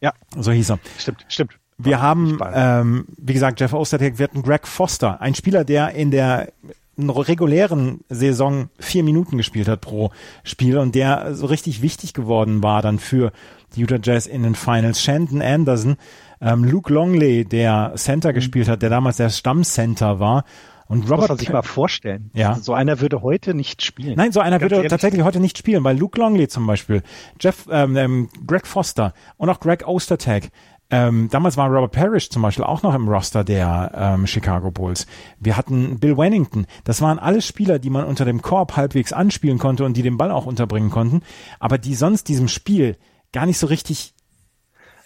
[0.00, 0.12] Ja.
[0.36, 0.78] So hieß er.
[0.98, 1.58] Stimmt, stimmt.
[1.78, 6.10] Wir haben, ähm, wie gesagt, Jeff Ostertag, wir hatten Greg Foster, ein Spieler, der in
[6.10, 6.48] der
[6.98, 10.10] regulären Saison vier Minuten gespielt hat pro
[10.44, 13.32] Spiel und der so richtig wichtig geworden war dann für
[13.74, 15.02] die Utah Jazz in den Finals.
[15.02, 15.96] Shandon Anderson,
[16.40, 18.34] ähm, Luke Longley, der Center mhm.
[18.34, 20.44] gespielt hat, der damals der Stammcenter war.
[20.88, 22.30] Und Robert, muss man sich mal vorstellen.
[22.32, 22.54] Ja.
[22.54, 24.14] So einer würde heute nicht spielen.
[24.16, 24.90] Nein, so einer Ganz würde ehrlich.
[24.90, 27.02] tatsächlich heute nicht spielen, weil Luke Longley zum Beispiel,
[27.40, 30.50] Jeff, ähm, ähm Greg Foster und auch Greg Ostertag,
[30.90, 35.06] ähm, damals war Robert Parrish zum Beispiel auch noch im Roster der ähm, Chicago Bulls.
[35.40, 36.66] Wir hatten Bill Wennington.
[36.84, 40.16] Das waren alles Spieler, die man unter dem Korb halbwegs anspielen konnte und die den
[40.16, 41.22] Ball auch unterbringen konnten,
[41.58, 42.96] aber die sonst diesem Spiel
[43.32, 44.14] gar nicht so richtig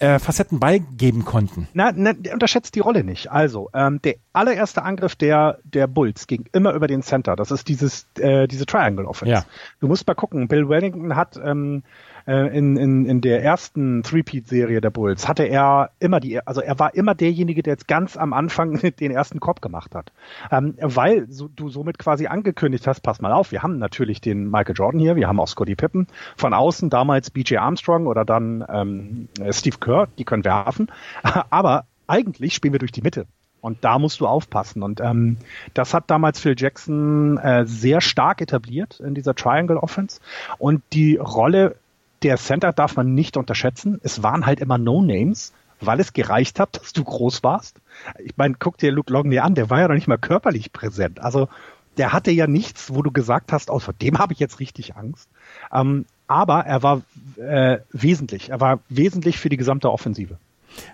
[0.00, 1.68] äh, Facetten beigeben konnten.
[1.72, 3.30] Na, na, unterschätzt die Rolle nicht.
[3.30, 7.36] Also, ähm, der allererste Angriff der, der Bulls ging immer über den Center.
[7.36, 9.32] Das ist dieses, äh, diese Triangle Offense.
[9.32, 9.44] Ja.
[9.80, 10.48] Du musst mal gucken.
[10.48, 11.82] Bill Wellington hat ähm,
[12.26, 16.78] äh, in, in, in der ersten Three-Peat-Serie der Bulls hatte er immer die, also er
[16.78, 20.12] war immer derjenige, der jetzt ganz am Anfang den ersten Korb gemacht hat.
[20.50, 24.48] Ähm, weil so, du somit quasi angekündigt hast, pass mal auf, wir haben natürlich den
[24.50, 28.64] Michael Jordan hier, wir haben auch Scotty Pippen, von außen damals BJ Armstrong oder dann
[28.68, 30.90] ähm, Steve Kerr, die können werfen,
[31.50, 33.26] aber eigentlich spielen wir durch die Mitte.
[33.60, 34.82] Und da musst du aufpassen.
[34.82, 35.36] Und ähm,
[35.74, 40.20] das hat damals Phil Jackson äh, sehr stark etabliert in dieser Triangle Offense.
[40.58, 41.76] Und die Rolle
[42.22, 44.00] der Center darf man nicht unterschätzen.
[44.02, 47.80] Es waren halt immer No-Names, weil es gereicht hat, dass du groß warst.
[48.18, 51.20] Ich meine, guck dir Luke Longley an, der war ja noch nicht mal körperlich präsent.
[51.20, 51.48] Also
[51.96, 54.96] der hatte ja nichts, wo du gesagt hast, oh, vor dem habe ich jetzt richtig
[54.96, 55.28] Angst.
[55.72, 57.02] Ähm, aber er war
[57.36, 58.50] äh, wesentlich.
[58.50, 60.38] Er war wesentlich für die gesamte Offensive.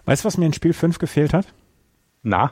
[0.06, 1.46] Weißt du, was mir in Spiel 5 gefehlt hat?
[2.26, 2.50] Na?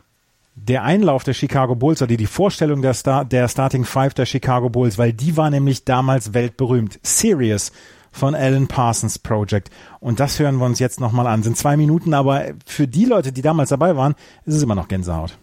[0.55, 4.71] Der Einlauf der Chicago Bulls oder die Vorstellung der, Star der Starting Five der Chicago
[4.71, 7.01] Bulls, weil die war nämlich damals weltberühmt.
[7.03, 7.73] Serious
[8.13, 9.71] von Alan Parsons Project.
[9.99, 11.43] Und das hören wir uns jetzt nochmal an.
[11.43, 14.87] Sind zwei Minuten, aber für die Leute, die damals dabei waren, ist es immer noch
[14.87, 15.37] Gänsehaut.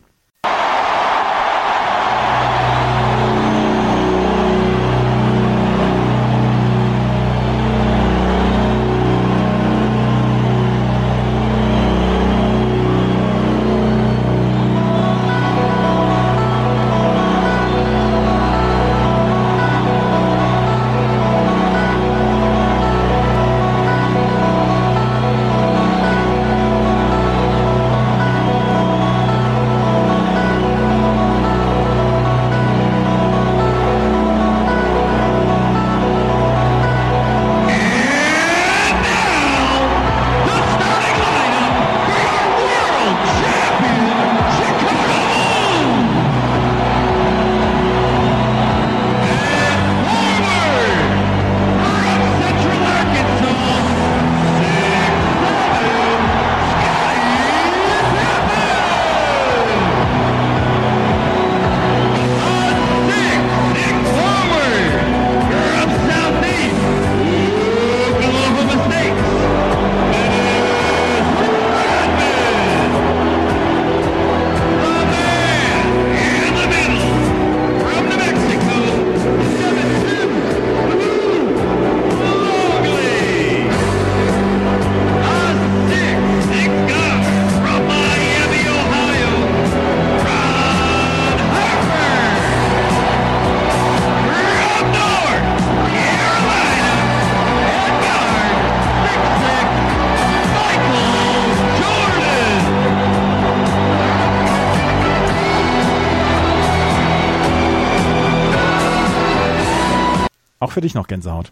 [110.72, 111.52] Auch für dich noch Gänsehaut.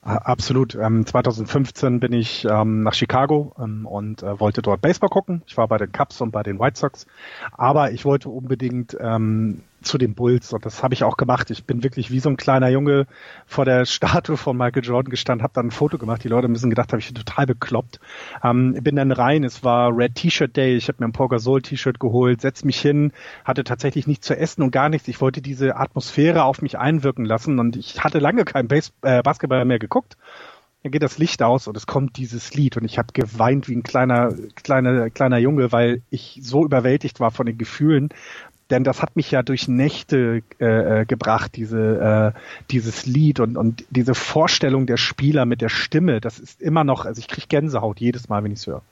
[0.00, 0.74] Absolut.
[0.74, 5.42] Ähm, 2015 bin ich ähm, nach Chicago ähm, und äh, wollte dort Baseball gucken.
[5.46, 7.06] Ich war bei den Cubs und bei den White Sox,
[7.64, 11.50] aber ich wollte unbedingt ähm, zu den Bulls und das habe ich auch gemacht.
[11.50, 13.06] Ich bin wirklich wie so ein kleiner Junge
[13.46, 16.22] vor der Statue von Michael Jordan gestanden, habe dann ein Foto gemacht.
[16.24, 18.00] Die Leute müssen gedacht haben, ich bin total bekloppt.
[18.42, 21.62] Ähm, bin dann rein, es war Red T-Shirt Day, ich habe mir ein Paul Gasol
[21.62, 23.12] T-Shirt geholt, setz mich hin,
[23.46, 25.08] hatte tatsächlich nichts zu essen und gar nichts.
[25.08, 29.22] Ich wollte diese Atmosphäre auf mich einwirken lassen und ich hatte lange kein Base äh,
[29.22, 30.18] Basketball mehr geguckt
[30.84, 33.74] dann geht das Licht aus und es kommt dieses Lied und ich habe geweint wie
[33.74, 38.10] ein kleiner kleiner kleiner Junge, weil ich so überwältigt war von den Gefühlen
[38.70, 42.38] denn das hat mich ja durch Nächte äh, äh, gebracht, diese, äh,
[42.70, 47.04] dieses Lied und, und diese Vorstellung der Spieler mit der Stimme, das ist immer noch,
[47.04, 48.82] also ich kriege Gänsehaut jedes Mal, wenn ich es höre.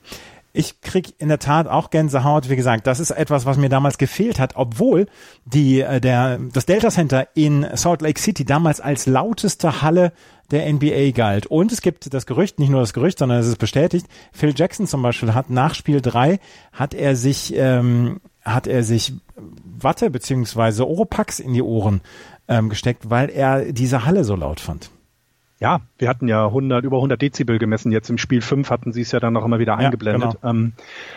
[0.55, 2.47] Ich krieg in der Tat auch Gänsehaut.
[2.47, 5.07] Wie gesagt, das ist etwas, was mir damals gefehlt hat, obwohl
[5.45, 10.13] die äh, der das Delta Center in Salt Lake City damals als lauteste Halle
[10.53, 11.45] der NBA galt.
[11.47, 14.07] Und es gibt das Gerücht, nicht nur das Gerücht, sondern es ist bestätigt.
[14.31, 16.39] Phil Jackson zum Beispiel hat nach Spiel drei
[16.71, 22.01] hat er sich ähm, hat er sich Watte beziehungsweise Oropax in die Ohren
[22.47, 24.89] ähm, gesteckt, weil er diese Halle so laut fand.
[25.63, 27.93] Ja, wir hatten ja 100, über 100 Dezibel gemessen.
[27.93, 30.33] Jetzt im Spiel 5 hatten sie es ja dann noch immer wieder eingeblendet.
[30.33, 30.73] Ja, genau, ähm,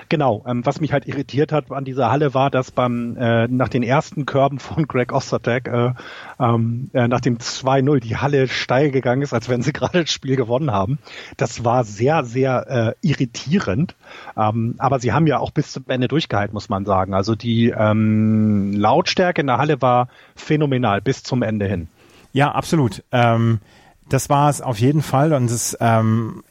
[0.09, 3.69] genau ähm, was mich halt irritiert hat an dieser Halle war, dass beim äh, nach
[3.69, 5.95] den ersten Körben von Greg Ostertag äh,
[6.39, 10.13] ähm, äh, nach dem 2-0 die Halle steil gegangen ist, als wenn sie gerade das
[10.13, 11.01] Spiel gewonnen haben.
[11.37, 13.97] Das war sehr, sehr äh, irritierend.
[14.37, 17.15] Ähm, aber sie haben ja auch bis zum Ende durchgehalten, muss man sagen.
[17.15, 20.07] Also die ähm, Lautstärke in der Halle war
[20.37, 21.89] phänomenal bis zum Ende hin.
[22.33, 23.03] Ja, absolut.
[23.11, 23.59] Ähm,
[24.09, 26.43] das war es auf jeden Fall und es, ähm,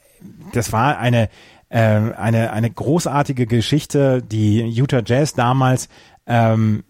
[0.52, 1.28] das war eine,
[1.68, 5.88] äh, eine, eine großartige Geschichte, die Utah Jazz damals
[6.26, 6.84] ähm,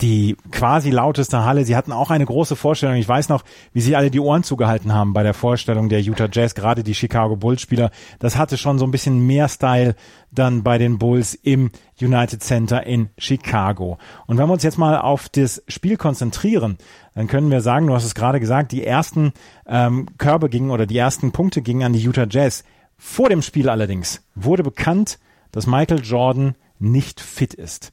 [0.00, 1.64] die quasi lauteste Halle.
[1.64, 2.96] Sie hatten auch eine große Vorstellung.
[2.96, 6.28] Ich weiß noch, wie sie alle die Ohren zugehalten haben bei der Vorstellung der Utah
[6.30, 7.90] Jazz, gerade die Chicago Bulls Spieler.
[8.18, 9.94] Das hatte schon so ein bisschen mehr Style
[10.30, 13.98] dann bei den Bulls im United Center in Chicago.
[14.26, 16.76] Und wenn wir uns jetzt mal auf das Spiel konzentrieren,
[17.16, 19.32] dann können wir sagen, du hast es gerade gesagt, die ersten
[19.66, 22.62] ähm, Körbe gingen oder die ersten Punkte gingen an die Utah Jazz.
[22.98, 25.18] Vor dem Spiel allerdings wurde bekannt,
[25.50, 27.90] dass Michael Jordan nicht fit ist.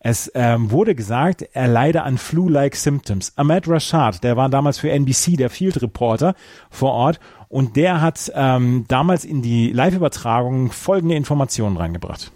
[0.00, 3.32] Es ähm, wurde gesagt, er leide an Flu-like Symptoms.
[3.36, 6.34] Ahmed Rashad, der war damals für NBC der Field Reporter
[6.68, 12.32] vor Ort und der hat ähm, damals in die Live-Übertragung folgende Informationen reingebracht.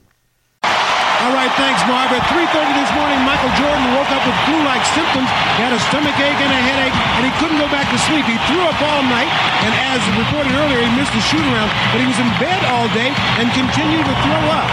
[1.19, 2.15] All right, thanks, Marv.
[2.15, 5.27] At 3.30 this morning, Michael Jordan woke up with flu-like symptoms.
[5.59, 8.23] He had a stomach ache and a headache, and he couldn't go back to sleep.
[8.23, 9.27] He threw up all night,
[9.67, 13.11] and as reported earlier, he missed the shoot-around, but he was in bed all day
[13.43, 14.71] and continued to throw up.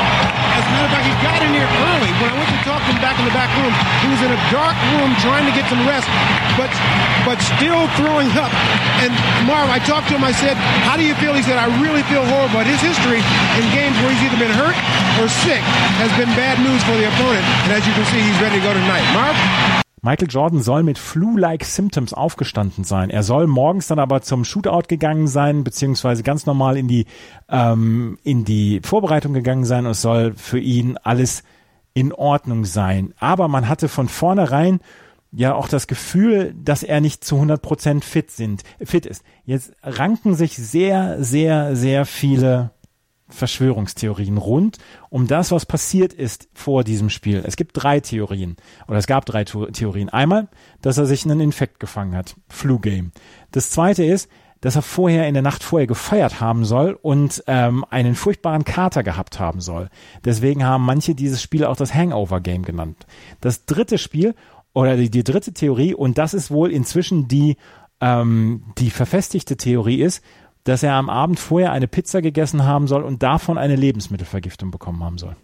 [0.56, 2.12] As a matter of fact, he got in here early.
[2.22, 3.74] When I went to talk to him back in the back room,
[4.06, 6.08] he was in a dark room trying to get some rest,
[6.56, 6.70] but
[7.28, 8.54] but still throwing up.
[9.04, 9.12] And
[9.50, 10.24] Marv, I talked to him.
[10.24, 10.56] I said,
[10.88, 13.20] "How do you feel?" He said, "I really feel horrible." But his history
[13.60, 14.78] in games where he's either been hurt
[15.20, 15.60] or sick
[16.00, 17.46] has been bad news for the opponent.
[17.64, 19.04] And as you can see, he's ready to go tonight.
[19.14, 19.36] Marv?
[20.02, 23.10] Michael Jordan soll mit Flu-like Symptoms aufgestanden sein.
[23.10, 27.08] Er soll morgens dann aber zum Shootout gegangen sein, beziehungsweise ganz normal in die,
[27.50, 31.42] ähm, in die Vorbereitung gegangen sein und es soll für ihn alles
[31.96, 33.16] in Ordnung sein.
[33.20, 34.80] Aber man hatte von vornherein
[35.32, 39.24] ja auch das Gefühl, dass er nicht zu 100 Prozent fit sind, fit ist.
[39.44, 42.75] Jetzt ranken sich sehr, sehr, sehr viele
[43.28, 44.78] Verschwörungstheorien rund
[45.10, 47.44] um das, was passiert ist vor diesem Spiel.
[47.46, 48.56] Es gibt drei Theorien
[48.88, 50.10] oder es gab drei Theorien.
[50.10, 50.48] Einmal,
[50.82, 53.12] dass er sich einen Infekt gefangen hat, Flu Game.
[53.52, 54.30] Das zweite ist,
[54.62, 59.04] dass er vorher in der Nacht vorher gefeiert haben soll und ähm, einen furchtbaren Kater
[59.04, 59.90] gehabt haben soll.
[60.24, 63.06] Deswegen haben manche dieses Spiel auch das Hangover Game genannt.
[63.42, 64.34] Das dritte Spiel
[64.74, 67.58] oder die, die dritte Theorie und das ist wohl inzwischen die
[68.02, 70.24] ähm, die verfestigte Theorie ist,
[70.66, 75.04] dass er am Abend vorher eine Pizza gegessen haben soll und davon eine Lebensmittelvergiftung bekommen
[75.04, 75.36] haben soll?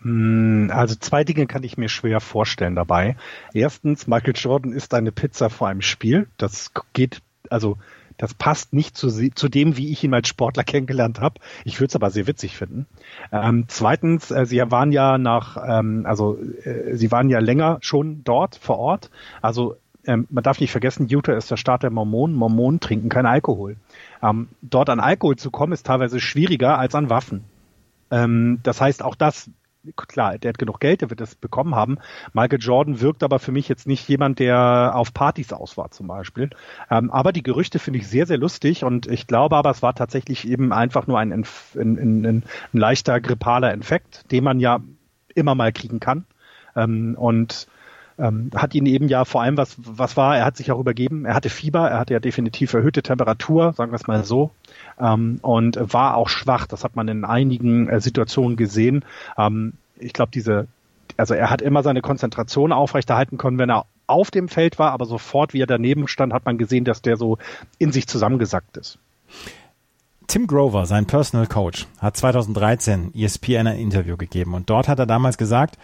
[0.00, 3.16] Hm, also zwei Dinge kann ich mir schwer vorstellen dabei.
[3.54, 6.28] Erstens, Michael Jordan isst eine Pizza vor einem Spiel.
[6.36, 7.78] Das geht, also
[8.16, 11.40] das passt nicht zu, zu dem, wie ich ihn als Sportler kennengelernt habe.
[11.64, 12.86] Ich würde es aber sehr witzig finden.
[13.32, 18.24] Ähm, zweitens, äh, sie waren ja nach, ähm, also äh, sie waren ja länger schon
[18.24, 19.10] dort vor Ort.
[19.40, 22.34] Also ähm, man darf nicht vergessen, Utah ist der Staat der Mormonen.
[22.34, 23.76] Mormonen trinken keinen Alkohol.
[24.22, 27.44] Ähm, dort an Alkohol zu kommen, ist teilweise schwieriger als an Waffen.
[28.10, 29.50] Ähm, das heißt, auch das,
[29.96, 31.98] klar, der hat genug Geld, der wird das bekommen haben.
[32.32, 36.06] Michael Jordan wirkt aber für mich jetzt nicht jemand, der auf Partys aus war zum
[36.06, 36.50] Beispiel.
[36.90, 39.94] Ähm, aber die Gerüchte finde ich sehr, sehr lustig und ich glaube aber, es war
[39.94, 44.80] tatsächlich eben einfach nur ein, ein, ein, ein leichter grippaler Infekt, den man ja
[45.34, 46.26] immer mal kriegen kann.
[46.76, 47.66] Ähm, und
[48.18, 51.24] ähm, hat ihn eben ja vor allem was, was war, er hat sich auch übergeben,
[51.24, 54.50] er hatte Fieber, er hatte ja definitiv erhöhte Temperatur, sagen wir es mal so,
[55.00, 56.66] ähm, und war auch schwach.
[56.66, 59.04] Das hat man in einigen äh, Situationen gesehen.
[59.36, 60.68] Ähm, ich glaube, diese,
[61.16, 65.06] also er hat immer seine Konzentration aufrechterhalten können, wenn er auf dem Feld war, aber
[65.06, 67.38] sofort, wie er daneben stand, hat man gesehen, dass der so
[67.78, 68.98] in sich zusammengesackt ist.
[70.26, 75.06] Tim Grover, sein Personal Coach, hat 2013 ESPN ein Interview gegeben und dort hat er
[75.06, 75.76] damals gesagt,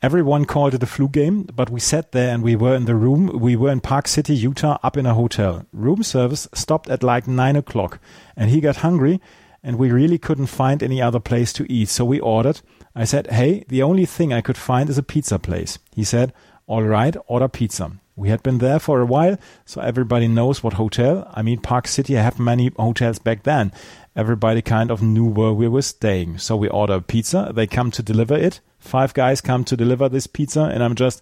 [0.00, 2.94] Everyone called it a flu game, but we sat there and we were in the
[2.94, 3.36] room.
[3.40, 5.66] We were in Park City, Utah, up in a hotel.
[5.72, 7.98] Room service stopped at like nine o'clock,
[8.36, 9.20] and he got hungry,
[9.60, 12.60] and we really couldn't find any other place to eat, so we ordered.
[12.94, 15.80] I said, Hey, the only thing I could find is a pizza place.
[15.90, 16.32] He said,
[16.68, 17.90] All right, order pizza.
[18.14, 21.28] We had been there for a while, so everybody knows what hotel.
[21.34, 23.72] I mean, Park City had many hotels back then.
[24.14, 26.38] Everybody kind of knew where we were staying.
[26.38, 27.50] So we order a pizza.
[27.52, 28.60] They come to deliver it.
[28.88, 31.20] Five guys come to deliver this pizza, and I'm just,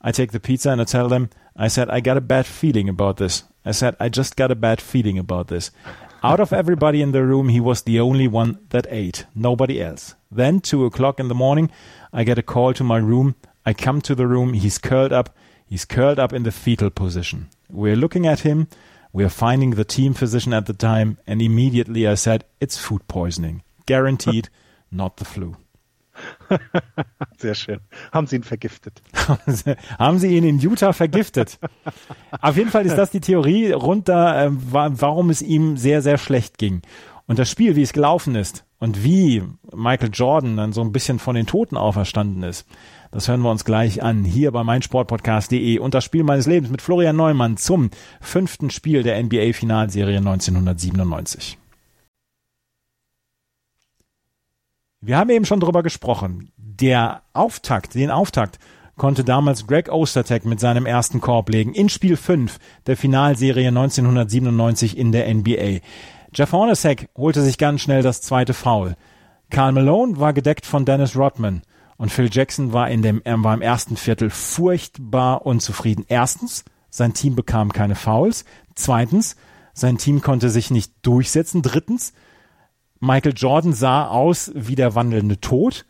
[0.00, 2.88] I take the pizza and I tell them, I said, I got a bad feeling
[2.88, 3.44] about this.
[3.64, 5.70] I said, I just got a bad feeling about this.
[6.24, 10.16] Out of everybody in the room, he was the only one that ate, nobody else.
[10.28, 11.70] Then, two o'clock in the morning,
[12.12, 13.36] I get a call to my room.
[13.64, 17.48] I come to the room, he's curled up, he's curled up in the fetal position.
[17.70, 18.66] We're looking at him,
[19.12, 23.62] we're finding the team physician at the time, and immediately I said, It's food poisoning.
[23.86, 24.48] Guaranteed,
[24.90, 25.58] not the flu.
[27.38, 27.80] Sehr schön.
[28.12, 29.02] Haben Sie ihn vergiftet?
[29.98, 31.58] Haben Sie ihn in Utah vergiftet?
[32.40, 36.58] Auf jeden Fall ist das die Theorie runter, äh, warum es ihm sehr, sehr schlecht
[36.58, 36.82] ging.
[37.26, 39.42] Und das Spiel, wie es gelaufen ist und wie
[39.74, 42.66] Michael Jordan dann so ein bisschen von den Toten auferstanden ist,
[43.10, 46.82] das hören wir uns gleich an, hier bei meinsportpodcast.de und das Spiel meines Lebens mit
[46.82, 51.58] Florian Neumann zum fünften Spiel der NBA-Finalserie 1997.
[55.00, 56.50] Wir haben eben schon drüber gesprochen.
[56.56, 58.58] Der Auftakt, den Auftakt
[58.96, 62.58] konnte damals Greg Ostertag mit seinem ersten Korb legen in Spiel 5
[62.88, 65.78] der Finalserie 1997 in der NBA.
[66.34, 68.96] Jeff Hornacek holte sich ganz schnell das zweite Foul.
[69.50, 71.62] Karl Malone war gedeckt von Dennis Rodman
[71.96, 76.06] und Phil Jackson war in dem war im ersten Viertel furchtbar unzufrieden.
[76.08, 78.44] Erstens, sein Team bekam keine Fouls.
[78.74, 79.36] Zweitens,
[79.74, 81.62] sein Team konnte sich nicht durchsetzen.
[81.62, 82.12] Drittens,
[83.00, 85.84] Michael Jordan sah aus wie der wandelnde Tod.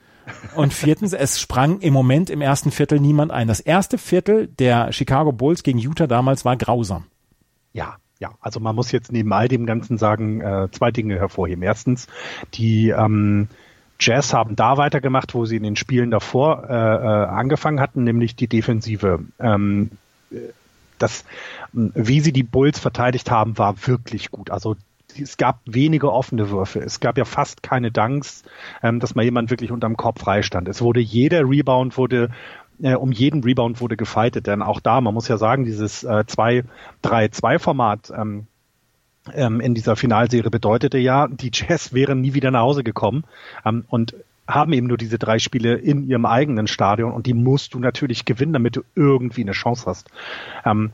[0.54, 3.48] Und viertens, es sprang im Moment im ersten Viertel niemand ein.
[3.48, 7.04] Das erste Viertel der Chicago Bulls gegen Utah damals war grausam.
[7.72, 11.62] Ja, ja, also man muss jetzt neben all dem Ganzen sagen, äh, zwei Dinge hervorheben.
[11.62, 12.08] Erstens,
[12.54, 13.48] die ähm,
[14.00, 18.36] Jazz haben da weitergemacht, wo sie in den Spielen davor äh, äh, angefangen hatten, nämlich
[18.36, 19.20] die Defensive.
[19.38, 19.90] Ähm,
[20.98, 21.24] das,
[21.72, 24.50] wie sie die Bulls verteidigt haben, war wirklich gut.
[24.50, 24.76] Also
[25.16, 26.80] es gab wenige offene Würfe.
[26.80, 28.44] Es gab ja fast keine Dunks,
[28.82, 30.68] ähm, dass mal jemand wirklich unterm Kopf freistand.
[30.68, 32.30] Es wurde jeder Rebound wurde
[32.80, 36.24] äh, um jeden Rebound wurde gefightet, denn auch da, man muss ja sagen, dieses äh,
[37.02, 38.46] 2-3-2-Format ähm,
[39.34, 43.24] ähm, in dieser Finalserie bedeutete ja, die Jazz wären nie wieder nach Hause gekommen
[43.64, 44.14] ähm, und
[44.46, 48.24] haben eben nur diese drei Spiele in ihrem eigenen Stadion und die musst du natürlich
[48.24, 50.10] gewinnen, damit du irgendwie eine Chance hast.
[50.64, 50.92] Ähm,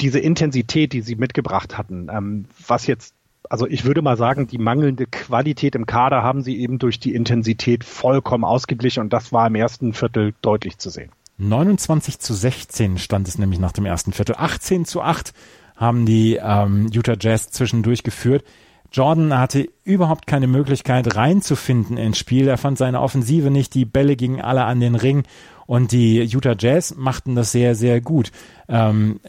[0.00, 3.14] diese Intensität, die sie mitgebracht hatten, ähm, was jetzt
[3.48, 7.14] also ich würde mal sagen, die mangelnde Qualität im Kader haben sie eben durch die
[7.14, 11.10] Intensität vollkommen ausgeglichen und das war im ersten Viertel deutlich zu sehen.
[11.38, 14.36] 29 zu 16 stand es nämlich nach dem ersten Viertel.
[14.38, 15.32] 18 zu 8
[15.76, 18.44] haben die ähm, Utah Jazz zwischendurch geführt.
[18.92, 22.46] Jordan hatte überhaupt keine Möglichkeit reinzufinden ins Spiel.
[22.46, 23.74] Er fand seine Offensive nicht.
[23.74, 25.24] Die Bälle gingen alle an den Ring
[25.66, 28.30] und die Utah Jazz machten das sehr, sehr gut.
[28.68, 29.20] Ähm,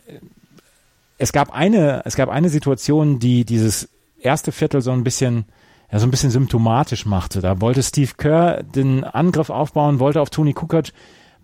[1.17, 3.89] es gab eine, es gab eine Situation, die dieses
[4.23, 5.45] erste Viertel so ein bisschen
[5.91, 7.39] ja, so ein bisschen symptomatisch machte.
[7.39, 10.85] Da wollte Steve Kerr den Angriff aufbauen, wollte auf Tony Kukoc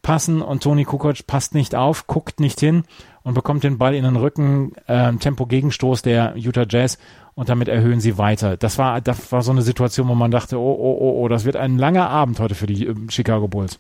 [0.02, 2.84] passen und Tony Kukoc passt nicht auf, guckt nicht hin
[3.22, 6.98] und bekommt den Ball in den Rücken, äh, Tempo-Gegenstoß der Utah Jazz
[7.36, 8.58] und damit erhöhen sie weiter.
[8.58, 11.46] Das war, das war so eine Situation, wo man dachte, oh, oh, oh, oh, das
[11.46, 13.80] wird ein langer Abend heute für die äh, Chicago Bulls.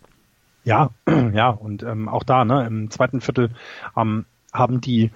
[0.65, 0.91] Ja,
[1.33, 3.49] ja, und ähm, auch da, ne, im zweiten Viertel
[3.97, 5.09] ähm, haben die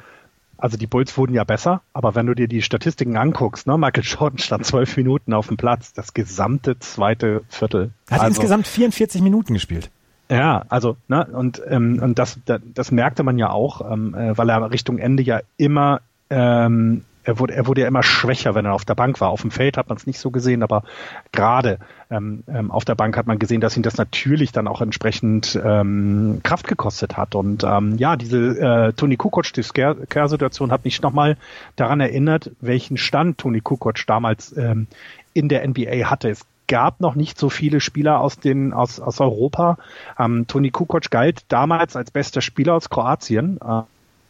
[0.64, 4.06] also die Bulls wurden ja besser, aber wenn du dir die Statistiken anguckst, ne, Michael
[4.06, 7.92] Jordan stand zwölf Minuten auf dem Platz, das gesamte zweite Viertel.
[8.10, 9.92] Hat also, insgesamt 44 Minuten gespielt.
[10.30, 14.38] Ja, also, ne, und, ähm, und das, das, das merkte man ja auch, ähm, äh,
[14.38, 16.00] weil er Richtung Ende ja immer
[16.30, 19.30] ähm, er wurde, er wurde ja immer schwächer, wenn er auf der Bank war.
[19.30, 20.84] Auf dem Feld hat man es nicht so gesehen, aber
[21.32, 24.82] gerade ähm, ähm, auf der Bank hat man gesehen, dass ihn das natürlich dann auch
[24.82, 27.36] entsprechend ähm, Kraft gekostet hat.
[27.36, 31.38] Und ähm, ja, diese äh, Toni Kukoc, die Scare-Situation hat mich nochmal
[31.76, 34.88] daran erinnert, welchen Stand Toni Kukoc damals ähm,
[35.34, 36.30] in der NBA hatte.
[36.30, 39.78] Es gab noch nicht so viele Spieler aus den aus, aus Europa.
[40.18, 43.60] Ähm, Toni Kukoc galt damals als bester Spieler aus Kroatien.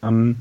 [0.01, 0.37] Ähm,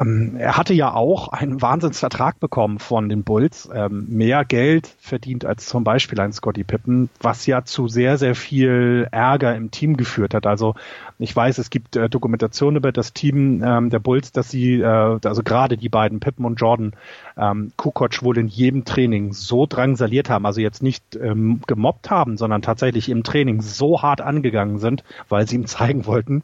[0.00, 5.44] ähm, er hatte ja auch einen Wahnsinnsvertrag bekommen von den Bulls, ähm, mehr Geld verdient
[5.44, 9.96] als zum Beispiel ein Scotty Pippen, was ja zu sehr, sehr viel Ärger im Team
[9.96, 10.46] geführt hat.
[10.46, 10.74] Also
[11.18, 15.18] ich weiß, es gibt äh, Dokumentationen über das Team ähm, der Bulls, dass sie, äh,
[15.24, 16.92] also gerade die beiden, Pippen und Jordan,
[17.36, 22.36] ähm, Kukoc wohl in jedem Training so drangsaliert haben, also jetzt nicht ähm, gemobbt haben,
[22.36, 26.42] sondern tatsächlich im Training so hart angegangen sind, weil sie ihm zeigen wollten,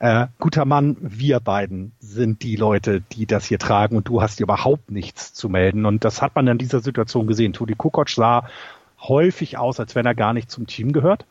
[0.00, 4.40] äh, guter Mann, wir beiden sind die Leute, die das hier tragen und du hast
[4.40, 5.84] überhaupt nichts zu melden.
[5.84, 7.52] Und das hat man in dieser Situation gesehen.
[7.52, 8.48] Tudi Kukoc sah
[8.98, 11.26] häufig aus, als wenn er gar nicht zum Team gehört.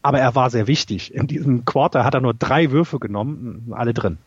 [0.00, 1.12] Aber er war sehr wichtig.
[1.12, 4.18] In diesem Quarter hat er nur drei Würfe genommen, alle drin.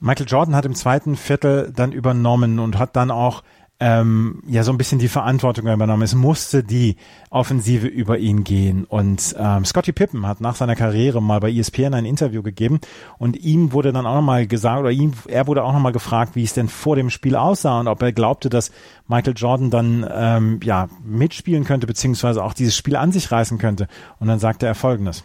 [0.00, 3.44] Michael Jordan hat im zweiten Viertel dann übernommen und hat dann auch
[3.80, 6.02] ähm, ja so ein bisschen die Verantwortung übernommen.
[6.02, 6.96] Es musste die
[7.30, 8.84] Offensive über ihn gehen.
[8.84, 12.80] Und ähm, Scotty Pippen hat nach seiner Karriere mal bei ESPN ein Interview gegeben
[13.18, 16.44] und ihm wurde dann auch nochmal gesagt, oder ihm, er wurde auch nochmal gefragt, wie
[16.44, 18.70] es denn vor dem Spiel aussah und ob er glaubte, dass
[19.08, 23.88] Michael Jordan dann ähm, ja mitspielen könnte, beziehungsweise auch dieses Spiel an sich reißen könnte.
[24.20, 25.24] Und dann sagte er folgendes.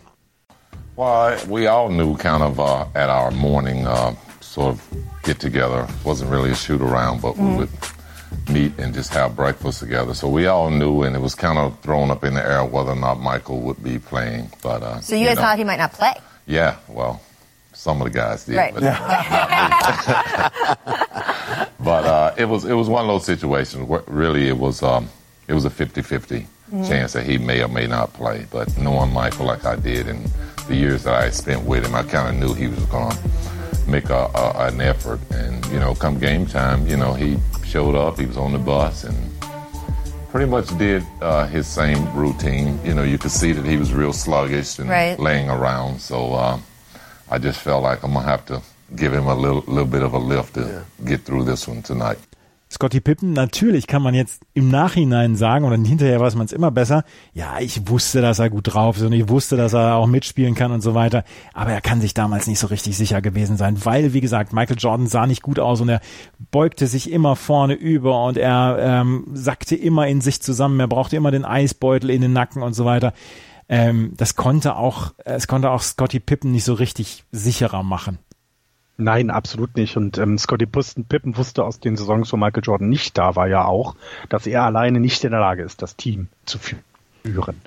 [0.96, 4.82] Well, we all knew kind of uh, at our morning uh, sort of
[5.24, 5.88] get together.
[6.04, 7.52] Wasn't really a shoot around, but mm.
[7.52, 7.70] we would
[8.50, 10.14] meet and just have breakfast together.
[10.14, 12.92] So we all knew, and it was kind of thrown up in the air whether
[12.92, 14.52] or not Michael would be playing.
[14.62, 16.14] But uh, so you, you guys know, thought he might not play?
[16.46, 17.22] Yeah, well,
[17.74, 18.74] some of the guys did, right.
[18.74, 18.82] but,
[21.80, 25.10] but uh, it was it was one of those situations where really it was um,
[25.48, 26.84] it was a 50-50 mm-hmm.
[26.84, 28.46] chance that he may or may not play.
[28.52, 30.26] But knowing Michael like I did, and
[30.68, 33.18] the years that I spent with him, I kind of knew he was going to
[33.90, 35.20] make a, a, an effort.
[35.32, 38.20] And you know, come game time, you know, he showed up.
[38.20, 39.18] He was on the bus and
[40.30, 42.80] pretty much did uh, his same routine.
[42.86, 45.20] You know, you could see that he was real sluggish and right.
[45.20, 46.00] laying around.
[46.00, 46.60] So uh,
[47.30, 48.62] I just felt like I'm gonna have to
[48.96, 51.06] give him a little, little bit of a lift to yeah.
[51.06, 52.20] get through this one tonight.
[52.72, 56.70] Scotty Pippen, natürlich kann man jetzt im Nachhinein sagen, oder hinterher weiß man es immer
[56.70, 57.04] besser,
[57.34, 60.54] ja, ich wusste, dass er gut drauf ist und ich wusste, dass er auch mitspielen
[60.54, 61.24] kann und so weiter,
[61.56, 64.78] aber er kann sich damals nicht so richtig sicher gewesen sein, weil, wie gesagt, Michael
[64.78, 66.00] Jordan sah nicht gut aus und er
[66.52, 71.16] beugte sich immer vorne über und er ähm, sackte immer in sich zusammen, er brauchte
[71.16, 73.14] immer den Eisbeutel in den Nacken und so weiter.
[73.68, 78.20] Ähm, das konnte auch, es konnte auch Scotty Pippen nicht so richtig sicherer machen.
[79.02, 79.96] Nein, absolut nicht.
[79.96, 83.64] Und ähm, Scotty Pippen wusste aus den Saisons, wo Michael Jordan nicht da war, ja
[83.64, 83.96] auch,
[84.28, 87.62] dass er alleine nicht in der Lage ist, das Team zu führen.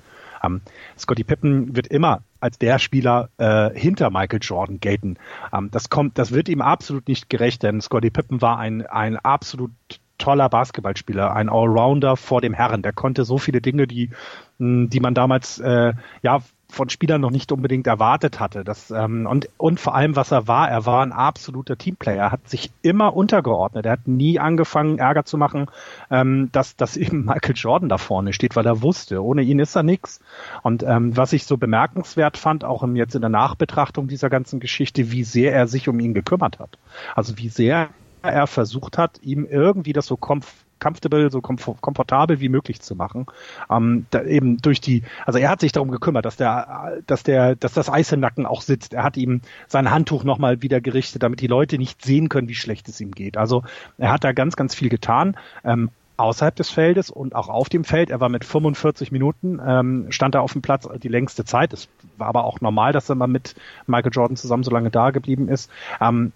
[0.44, 0.60] Ähm,
[0.98, 5.16] Scotty Pippen wird immer als der Spieler äh, hinter Michael Jordan gelten.
[5.54, 9.16] Ähm, das kommt, das wird ihm absolut nicht gerecht, denn Scotty Pippen war ein, ein
[9.16, 9.70] absolut
[10.18, 12.82] toller Basketballspieler, ein Allrounder vor dem Herren.
[12.82, 14.10] Der konnte so viele Dinge, die,
[14.58, 16.42] die man damals äh, ja
[16.72, 18.64] von Spielern noch nicht unbedingt erwartet hatte.
[18.64, 22.16] Das, ähm, und, und vor allem, was er war, er war ein absoluter Teamplayer.
[22.16, 23.84] Er hat sich immer untergeordnet.
[23.84, 25.66] Er hat nie angefangen, Ärger zu machen,
[26.10, 29.76] ähm, dass, dass eben Michael Jordan da vorne steht, weil er wusste, ohne ihn ist
[29.76, 30.20] er nix.
[30.62, 34.58] Und ähm, was ich so bemerkenswert fand, auch im, jetzt in der Nachbetrachtung dieser ganzen
[34.58, 36.78] Geschichte, wie sehr er sich um ihn gekümmert hat.
[37.14, 37.90] Also wie sehr
[38.22, 43.26] er versucht hat, ihm irgendwie das so komf comfortable, so komfortabel wie möglich zu machen.
[43.70, 47.54] Ähm, da eben durch die, also er hat sich darum gekümmert, dass der, dass der,
[47.54, 48.94] dass das Eis im Nacken auch sitzt.
[48.94, 52.54] Er hat ihm sein Handtuch nochmal wieder gerichtet, damit die Leute nicht sehen können, wie
[52.54, 53.36] schlecht es ihm geht.
[53.36, 53.62] Also
[53.98, 55.36] er hat da ganz, ganz viel getan.
[55.64, 58.10] Ähm, außerhalb des Feldes und auch auf dem Feld.
[58.10, 61.72] Er war mit 45 Minuten, ähm, stand er auf dem Platz die längste Zeit.
[61.72, 63.54] Es war aber auch normal, dass er mal mit
[63.86, 65.70] Michael Jordan zusammen so lange da geblieben ist.
[66.00, 66.32] Ähm,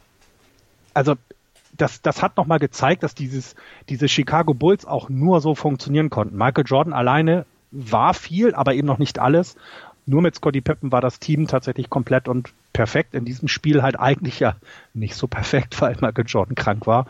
[0.95, 1.15] also
[1.77, 3.55] das, das hat nochmal gezeigt, dass dieses,
[3.89, 6.37] diese Chicago Bulls auch nur so funktionieren konnten.
[6.37, 9.57] Michael Jordan alleine war viel, aber eben noch nicht alles.
[10.07, 13.15] Nur mit Scotty Pippen war das Team tatsächlich komplett und perfekt.
[13.15, 14.57] In diesem Spiel halt eigentlich ja
[14.95, 17.07] nicht so perfekt, weil Michael Jordan krank war.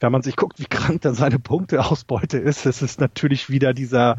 [0.00, 4.18] Wenn man sich guckt, wie krank dann seine Punkteausbeute ist, es ist natürlich wieder dieser,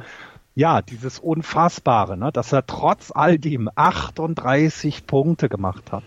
[0.56, 6.04] ja, dieses Unfassbare, ne, dass er trotz all dem 38 Punkte gemacht hat.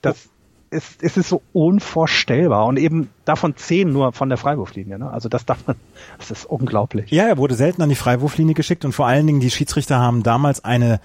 [0.00, 0.30] Das,
[0.70, 4.98] es, es ist so unvorstellbar und eben davon zehn nur von der Freiwurflinie.
[4.98, 5.10] Ne?
[5.10, 5.76] Also das darf man,
[6.18, 7.10] das ist unglaublich.
[7.10, 10.22] Ja, er wurde selten an die Freiwurflinie geschickt und vor allen Dingen die Schiedsrichter haben
[10.22, 11.00] damals eine,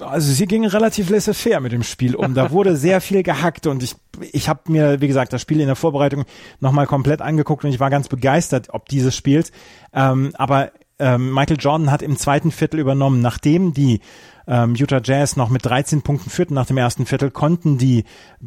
[0.00, 2.34] also sie gingen relativ laissez-faire mit dem Spiel um.
[2.34, 3.94] Da wurde sehr viel gehackt und ich,
[4.32, 6.24] ich habe mir, wie gesagt, das Spiel in der Vorbereitung
[6.58, 9.52] nochmal komplett angeguckt und ich war ganz begeistert ob dieses Spiels.
[9.92, 14.00] Ähm, aber ähm, Michael Jordan hat im zweiten Viertel übernommen, nachdem die
[14.46, 18.04] ähm, Utah Jazz noch mit 13 Punkten führten nach dem ersten Viertel, konnten die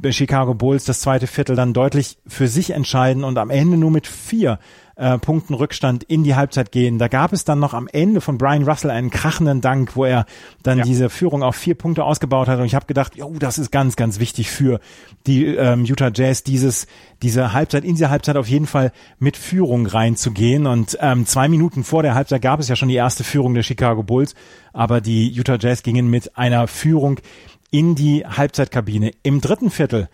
[0.10, 4.08] Chicago Bulls das zweite Viertel dann deutlich für sich entscheiden und am Ende nur mit
[4.08, 4.60] vier
[5.00, 7.00] äh, Punkten Rückstand in die Halbzeit gehen.
[7.00, 10.26] Da gab es dann noch am Ende von Brian Russell einen krachenden Dank, wo er
[10.62, 10.84] dann ja.
[10.84, 12.60] diese Führung auf vier Punkte ausgebaut hat.
[12.60, 14.80] Und ich habe gedacht, oh, das ist ganz, ganz wichtig für
[15.26, 16.86] die ähm, Utah Jazz, dieses,
[17.22, 20.68] diese Halbzeit, in diese Halbzeit auf jeden Fall mit Führung reinzugehen.
[20.68, 23.64] Und ähm, zwei Minuten vor der Halbzeit gab es ja schon die erste Führung der
[23.64, 24.36] Chicago Bulls,
[24.74, 27.22] aber die Utah Jazz gingen mit einer Führung
[27.72, 29.12] in die Halbzeitkabine.
[29.24, 30.10] Im dritten Viertel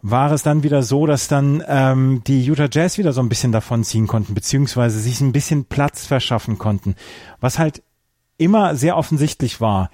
[0.00, 3.52] war es dann wieder so, dass dann ähm, die Utah Jazz wieder so ein bisschen
[3.52, 6.94] davon ziehen konnten, beziehungsweise sich ein bisschen Platz verschaffen konnten.
[7.40, 7.82] Was halt
[8.36, 9.90] immer sehr offensichtlich war.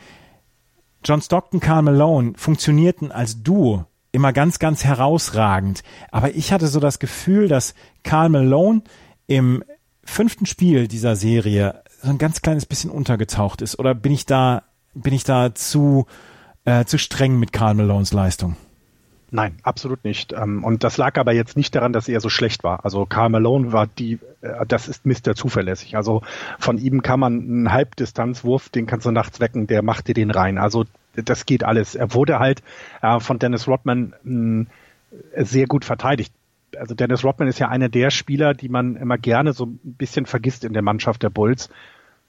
[1.04, 5.82] John Stockton, Carl Malone funktionierten als Duo immer ganz, ganz herausragend.
[6.12, 7.74] Aber ich hatte so das Gefühl, dass
[8.04, 8.82] Carl Malone
[9.26, 9.64] im
[10.04, 13.78] fünften Spiel dieser Serie so ein ganz kleines bisschen untergetaucht ist.
[13.78, 14.62] Oder bin ich da,
[14.94, 16.06] bin ich da zu,
[16.64, 18.56] äh, zu streng mit Carl Malones Leistung?
[19.30, 20.32] Nein, absolut nicht.
[20.32, 22.84] Ähm, und das lag aber jetzt nicht daran, dass er so schlecht war.
[22.84, 25.34] Also Karl Malone war die, äh, das ist Mr.
[25.34, 25.96] zuverlässig.
[25.96, 26.22] Also
[26.58, 30.30] von ihm kann man einen Halbdistanzwurf, den kannst du nachts wecken, der macht dir den
[30.30, 30.58] rein.
[30.58, 30.84] Also
[31.16, 31.94] das geht alles.
[31.94, 32.62] Er wurde halt
[33.02, 34.66] äh, von Dennis Rodman hm,
[35.36, 36.32] sehr gut verteidigt.
[36.76, 40.26] Also Dennis Rodman ist ja einer der Spieler, die man immer gerne so ein bisschen
[40.26, 41.70] vergisst in der Mannschaft der Bulls,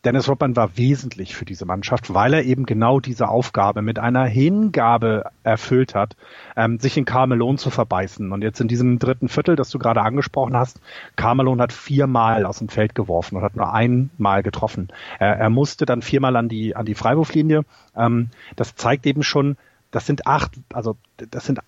[0.06, 4.26] Dennis Rodman war wesentlich für diese Mannschaft, weil er eben genau diese Aufgabe mit einer
[4.26, 6.16] Hingabe erfüllt hat,
[6.56, 8.32] ähm, sich in Carmelon zu verbeißen.
[8.32, 10.80] Und jetzt in diesem dritten Viertel, das du gerade angesprochen hast,
[11.16, 14.90] Carmelon hat viermal aus dem Feld geworfen und hat nur einmal getroffen.
[15.18, 17.66] Er, er musste dann viermal an die, an die Freiwurflinie.
[17.96, 19.58] Ähm, das zeigt eben schon,
[19.90, 21.62] das sind acht, also das sind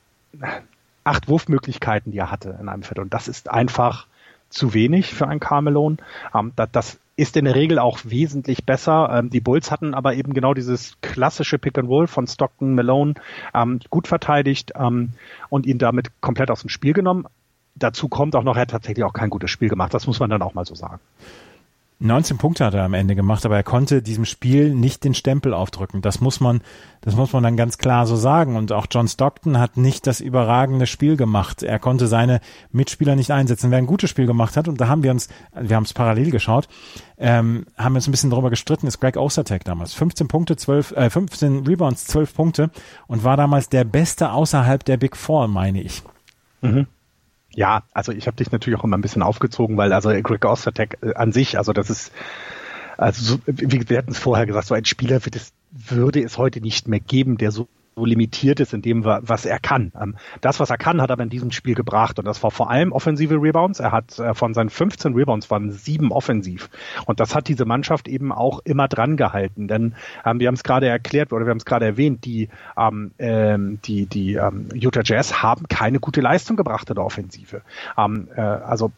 [1.03, 3.01] acht Wurfmöglichkeiten, die er hatte in einem Viertel.
[3.01, 4.05] Und das ist einfach
[4.49, 5.97] zu wenig für einen Carmelon.
[6.35, 9.09] Ähm, das, das ist in der Regel auch wesentlich besser.
[9.11, 13.15] Ähm, die Bulls hatten aber eben genau dieses klassische Pick and Roll von Stockton Malone
[13.53, 15.09] ähm, gut verteidigt ähm,
[15.49, 17.25] und ihn damit komplett aus dem Spiel genommen.
[17.75, 19.93] Dazu kommt auch noch, er hat tatsächlich auch kein gutes Spiel gemacht.
[19.93, 20.99] Das muss man dann auch mal so sagen.
[21.99, 25.51] 19 Punkte hat er am Ende gemacht, aber er konnte diesem Spiel nicht den Stempel
[25.51, 26.03] aufdrücken.
[26.03, 26.61] Das muss man,
[27.01, 28.55] das muss man dann ganz klar so sagen.
[28.55, 31.63] Und auch John Stockton hat nicht das überragende Spiel gemacht.
[31.63, 32.39] Er konnte seine
[32.71, 33.71] Mitspieler nicht einsetzen.
[33.71, 35.27] Wer ein gutes Spiel gemacht hat, und da haben wir uns,
[35.59, 36.67] wir haben es parallel geschaut,
[37.17, 39.95] ähm, haben wir uns ein bisschen darüber gestritten, ist Greg Ostertag damals.
[39.95, 42.69] 15 Punkte, 12, äh, 15 Rebounds, 12 Punkte
[43.07, 46.03] und war damals der Beste außerhalb der Big Four, meine ich.
[46.61, 46.85] Mhm.
[47.57, 50.99] Ja, also ich habe dich natürlich auch immer ein bisschen aufgezogen, weil also Greg Ostertag
[51.01, 52.11] äh, an sich, also das ist,
[52.97, 56.61] also so, wir hatten es vorher gesagt, so ein Spieler wird es, würde es heute
[56.61, 57.67] nicht mehr geben, der so
[57.97, 59.91] so limitiert ist in dem, was er kann.
[59.99, 62.69] Ähm, das, was er kann, hat er in diesem Spiel gebracht und das war vor
[62.69, 63.79] allem offensive Rebounds.
[63.79, 66.69] Er hat äh, von seinen 15 Rebounds waren sieben offensiv
[67.05, 69.95] und das hat diese Mannschaft eben auch immer dran gehalten, denn
[70.25, 73.79] ähm, wir haben es gerade erklärt oder wir haben es gerade erwähnt, die ähm, ähm,
[73.83, 77.63] die die ähm, Utah Jazz haben keine gute Leistung gebracht in der Offensive.
[77.97, 78.91] Ähm, äh, also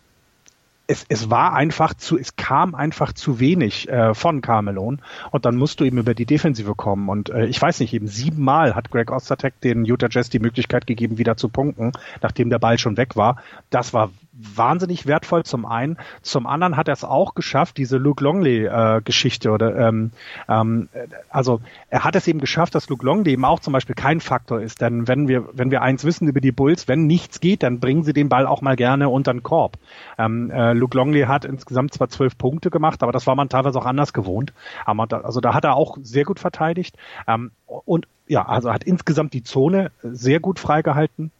[0.89, 5.55] es, es war einfach zu, es kam einfach zu wenig äh, von Carmelon und dann
[5.55, 8.89] musst du eben über die Defensive kommen und äh, ich weiß nicht, eben siebenmal hat
[8.89, 11.91] Greg Ostertag den Utah Jazz die Möglichkeit gegeben, wieder zu punkten,
[12.23, 13.37] nachdem der Ball schon weg war.
[13.69, 14.09] Das war
[14.55, 15.97] wahnsinnig wertvoll zum einen.
[16.21, 20.11] Zum anderen hat er es auch geschafft, diese Luke Longley-Geschichte äh, oder ähm,
[20.47, 20.89] ähm,
[21.29, 24.61] also er hat es eben geschafft, dass Luke Longley eben auch zum Beispiel kein Faktor
[24.61, 24.81] ist.
[24.81, 28.03] Denn wenn wir, wenn wir eins wissen über die Bulls, wenn nichts geht, dann bringen
[28.03, 29.77] sie den Ball auch mal gerne unter den Korb.
[30.17, 33.77] Ähm, äh, Luke Longley hat insgesamt zwar zwölf Punkte gemacht, aber das war man teilweise
[33.77, 34.53] auch anders gewohnt.
[34.85, 36.95] Aber also da hat er auch sehr gut verteidigt.
[37.27, 41.31] Ähm, und ja, also hat insgesamt die Zone sehr gut freigehalten.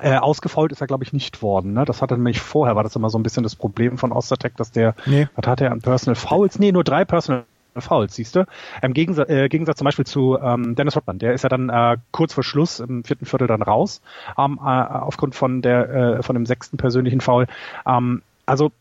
[0.00, 1.74] Äh, ausgefault ist er, glaube ich, nicht worden.
[1.74, 1.84] Ne?
[1.84, 4.70] Das hatte nämlich vorher, war das immer so ein bisschen das Problem von Ostertech, dass
[4.70, 5.28] der, nee.
[5.36, 6.58] was hat er an Personal Fouls?
[6.58, 7.44] Nee, nur drei Personal
[7.76, 8.46] Fouls, siehst du?
[8.80, 11.98] Im Gegensatz, äh, Gegensatz zum Beispiel zu ähm, Dennis Rodman, der ist ja dann äh,
[12.10, 14.00] kurz vor Schluss im vierten Viertel dann raus,
[14.38, 17.46] ähm, äh, aufgrund von der äh, von dem sechsten persönlichen Foul.
[17.86, 18.72] Ähm, also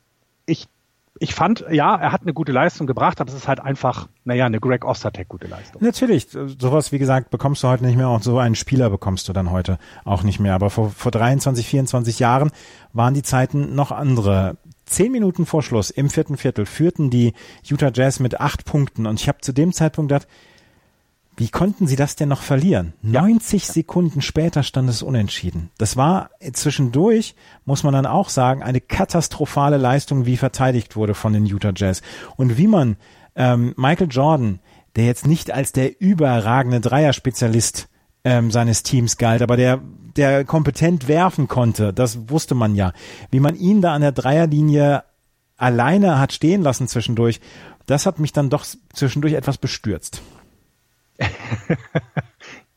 [0.45, 0.68] ich
[1.22, 4.47] ich fand, ja, er hat eine gute Leistung gebracht, aber es ist halt einfach, naja,
[4.47, 5.84] eine Greg Ostertech gute Leistung.
[5.84, 9.34] Natürlich, sowas, wie gesagt, bekommst du heute nicht mehr, auch so einen Spieler bekommst du
[9.34, 10.55] dann heute auch nicht mehr.
[10.55, 12.49] Aber vor, vor 23, 24 Jahren
[12.91, 14.57] waren die Zeiten noch andere.
[14.86, 19.19] Zehn Minuten vor Schluss im vierten Viertel führten die Utah Jazz mit acht Punkten und
[19.19, 20.28] ich habe zu dem Zeitpunkt gedacht,
[21.42, 22.94] wie konnten sie das denn noch verlieren?
[23.02, 23.24] Ja.
[23.24, 25.72] 90 Sekunden später stand es unentschieden.
[25.80, 27.34] Das war zwischendurch,
[27.66, 32.04] muss man dann auch sagen, eine katastrophale Leistung, wie verteidigt wurde von den Utah Jazz.
[32.38, 32.96] Und wie man
[33.36, 34.60] ähm, Michael Jordan,
[34.96, 37.89] der jetzt nicht als der überragende Dreierspezialist
[38.24, 39.82] ähm, seines Teams galt, aber der,
[40.16, 42.94] der kompetent werfen konnte, das wusste man ja.
[43.32, 45.06] Wie man ihn da an der Dreierlinie
[45.58, 47.42] alleine hat stehen lassen zwischendurch,
[47.88, 48.64] das hat mich dann doch
[48.94, 50.22] zwischendurch etwas bestürzt.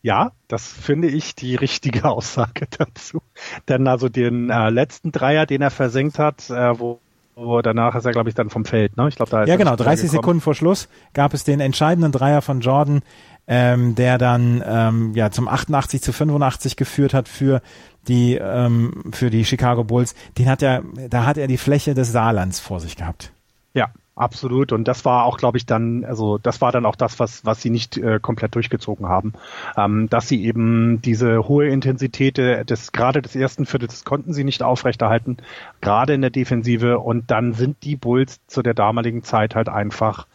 [0.05, 3.23] Ja, das finde ich die richtige Aussage dazu.
[3.69, 7.01] Denn also den äh, letzten Dreier, den er versenkt hat, äh, wo,
[7.35, 8.99] wo danach ist er, glaube ich, dann vom Feld.
[8.99, 9.09] Ne?
[9.09, 9.77] Ich glaube, da ist ja, genau.
[9.77, 13.01] 30 Sekunden vor Schluss gab es den entscheidenden Dreier von Jordan,
[13.47, 17.63] ähm, der dann ähm, ja zum 88 zu 85 geführt hat für
[18.07, 20.15] die ähm, für die Chicago Bulls.
[20.37, 23.33] Den hat er, da hat er die Fläche des Saarlands vor sich gehabt.
[23.73, 24.71] Ja, Absolut.
[24.71, 27.61] Und das war auch, glaube ich, dann, also das war dann auch das, was, was
[27.61, 29.33] sie nicht äh, komplett durchgezogen haben.
[29.77, 34.63] Ähm, dass sie eben diese hohe Intensität des, gerade des ersten Viertels konnten sie nicht
[34.63, 35.39] aufrechterhalten,
[35.81, 37.01] gerade in der Defensive.
[37.01, 40.27] Und dann sind die Bulls zu der damaligen Zeit halt einfach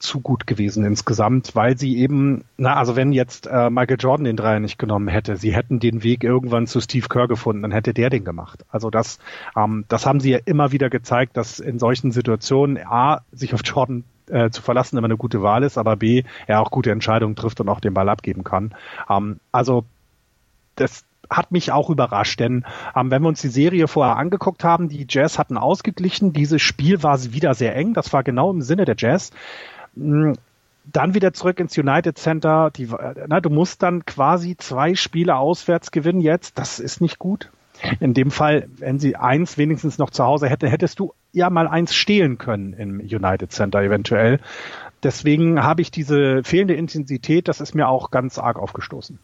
[0.00, 4.36] zu gut gewesen insgesamt, weil sie eben, na, also wenn jetzt äh, Michael Jordan den
[4.36, 7.94] Dreier nicht genommen hätte, sie hätten den Weg irgendwann zu Steve Kerr gefunden, dann hätte
[7.94, 8.64] der den gemacht.
[8.70, 9.18] Also das,
[9.56, 13.60] ähm, das haben sie ja immer wieder gezeigt, dass in solchen Situationen A, sich auf
[13.62, 17.36] Jordan äh, zu verlassen immer eine gute Wahl ist, aber B, er auch gute Entscheidungen
[17.36, 18.74] trifft und auch den Ball abgeben kann.
[19.08, 19.84] Ähm, also
[20.76, 22.64] das, hat mich auch überrascht, denn
[22.96, 27.02] ähm, wenn wir uns die Serie vorher angeguckt haben, die Jazz hatten ausgeglichen, dieses Spiel
[27.02, 29.30] war wieder sehr eng, das war genau im Sinne der Jazz.
[29.96, 30.34] Hm,
[30.84, 32.70] dann wieder zurück ins United Center.
[32.70, 32.88] Die,
[33.28, 36.58] na, du musst dann quasi zwei Spiele auswärts gewinnen jetzt.
[36.58, 37.50] Das ist nicht gut.
[37.98, 41.66] In dem Fall, wenn sie eins wenigstens noch zu Hause hätte, hättest du ja mal
[41.66, 44.40] eins stehlen können im United Center eventuell.
[45.02, 49.18] Deswegen habe ich diese fehlende Intensität, das ist mir auch ganz arg aufgestoßen.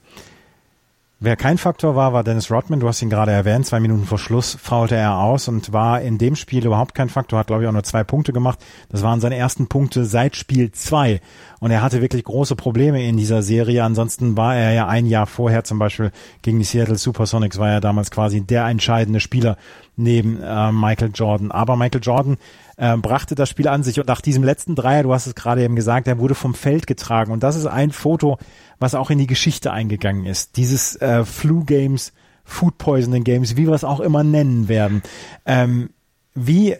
[1.18, 2.78] Wer kein Faktor war, war Dennis Rodman.
[2.78, 3.64] Du hast ihn gerade erwähnt.
[3.64, 7.38] Zwei Minuten vor Schluss faulte er aus und war in dem Spiel überhaupt kein Faktor.
[7.38, 8.58] Hat, glaube ich, auch nur zwei Punkte gemacht.
[8.90, 11.22] Das waren seine ersten Punkte seit Spiel zwei.
[11.58, 13.82] Und er hatte wirklich große Probleme in dieser Serie.
[13.82, 16.12] Ansonsten war er ja ein Jahr vorher zum Beispiel
[16.42, 19.56] gegen die Seattle Supersonics war er damals quasi der entscheidende Spieler
[19.96, 21.50] neben äh, Michael Jordan.
[21.50, 22.36] Aber Michael Jordan
[22.77, 25.62] äh, brachte das Spiel an sich und nach diesem letzten Dreier, du hast es gerade
[25.62, 28.39] eben gesagt, er wurde vom Feld getragen und das ist ein Foto,
[28.79, 30.57] was auch in die Geschichte eingegangen ist.
[30.57, 32.12] Dieses äh, Flu Games,
[32.45, 35.03] Food Poisoning Games, wie wir es auch immer nennen werden.
[35.47, 35.91] Ähm,
[36.35, 36.77] wie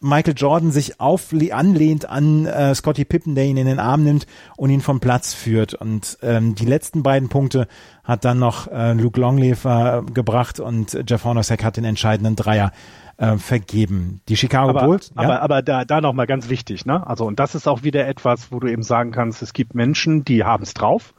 [0.00, 4.26] Michael Jordan sich auf, anlehnt an äh, Scotty Pippen, der ihn in den Arm nimmt
[4.56, 5.74] und ihn vom Platz führt.
[5.74, 7.68] Und ähm, die letzten beiden Punkte
[8.02, 12.72] hat dann noch äh, Luke Longleaf äh, gebracht und Jeff Hornacek hat den entscheidenden Dreier
[13.20, 14.22] äh, vergeben.
[14.28, 15.12] Die Chicago aber, Bulls.
[15.14, 15.22] Ja?
[15.22, 17.06] Aber, aber da, da nochmal ganz wichtig, ne?
[17.06, 20.24] Also, und das ist auch wieder etwas, wo du eben sagen kannst, es gibt Menschen,
[20.24, 21.14] die haben es drauf.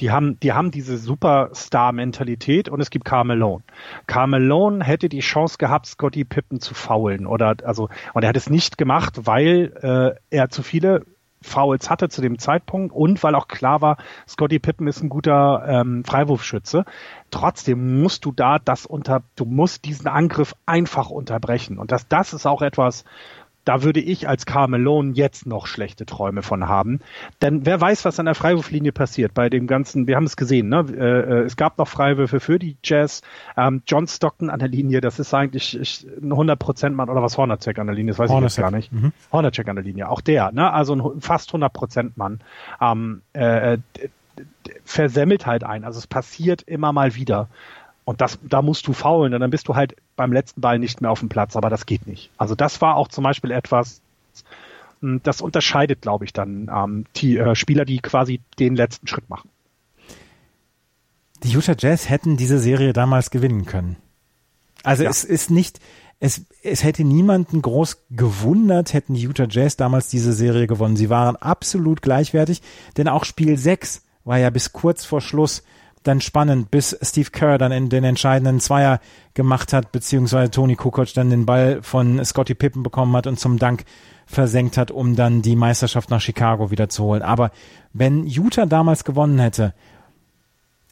[0.00, 3.62] Die haben, die haben diese Superstar-Mentalität und es gibt Carmelo.
[4.06, 8.48] Carmelo hätte die Chance gehabt, Scotty Pippen zu faulen oder, also, und er hat es
[8.48, 11.04] nicht gemacht, weil äh, er zu viele
[11.42, 15.64] Fouls hatte zu dem Zeitpunkt und weil auch klar war, Scotty Pippen ist ein guter
[15.66, 16.84] ähm, Freiwurfschütze.
[17.30, 21.78] Trotzdem musst du da das unter, du musst diesen Angriff einfach unterbrechen.
[21.78, 23.04] Und das, das ist auch etwas,
[23.68, 27.00] da würde ich als Carmelone jetzt noch schlechte Träume von haben.
[27.42, 30.70] Denn wer weiß, was an der Freiwurflinie passiert bei dem ganzen, wir haben es gesehen,
[30.70, 30.86] ne?
[30.90, 33.20] Äh, äh, es gab noch Freiwürfe für die Jazz.
[33.58, 37.36] Ähm, John Stockton an der Linie, das ist eigentlich ich, ein 100% Mann oder was
[37.36, 38.52] Hornacek an der Linie, das weiß Hornacek.
[38.52, 38.90] ich jetzt gar nicht.
[38.90, 39.12] Mhm.
[39.32, 40.72] Hornacek an der Linie, auch der, ne?
[40.72, 42.40] also ein fast 100% Mann.
[42.80, 43.76] Ähm, äh,
[44.84, 45.84] versemmelt halt ein.
[45.84, 47.48] Also es passiert immer mal wieder.
[48.08, 51.02] Und das, da musst du faulen, und dann bist du halt beim letzten Ball nicht
[51.02, 52.30] mehr auf dem Platz, aber das geht nicht.
[52.38, 54.00] Also das war auch zum Beispiel etwas,
[55.02, 59.28] hm, das unterscheidet, glaube ich, dann ähm, die äh, Spieler, die quasi den letzten Schritt
[59.28, 59.50] machen.
[61.42, 63.96] Die Utah Jazz hätten diese Serie damals gewinnen können.
[64.84, 65.10] Also ja.
[65.10, 65.78] es ist nicht,
[66.18, 70.96] es, es hätte niemanden groß gewundert, hätten die Utah Jazz damals diese Serie gewonnen.
[70.96, 72.62] Sie waren absolut gleichwertig,
[72.96, 75.62] denn auch Spiel 6 war ja bis kurz vor Schluss
[76.02, 79.00] dann spannend, bis Steve Kerr dann in den entscheidenden Zweier
[79.34, 83.58] gemacht hat, beziehungsweise Tony Kukoc dann den Ball von Scotty Pippen bekommen hat und zum
[83.58, 83.84] Dank
[84.26, 87.22] versenkt hat, um dann die Meisterschaft nach Chicago wieder zu holen.
[87.22, 87.50] Aber
[87.92, 89.74] wenn Utah damals gewonnen hätte,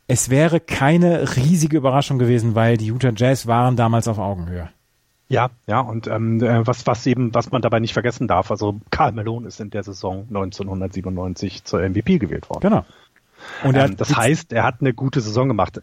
[0.09, 4.71] es wäre keine riesige Überraschung gewesen, weil die Utah Jazz waren damals auf Augenhöhe.
[5.29, 8.81] Ja, ja, und ähm, äh, was, was eben, was man dabei nicht vergessen darf, also
[8.91, 12.61] Karl Malone ist in der Saison 1997 zur MVP gewählt worden.
[12.61, 12.85] Genau.
[13.63, 15.81] Und ähm, das heißt, er hat eine gute Saison gemacht.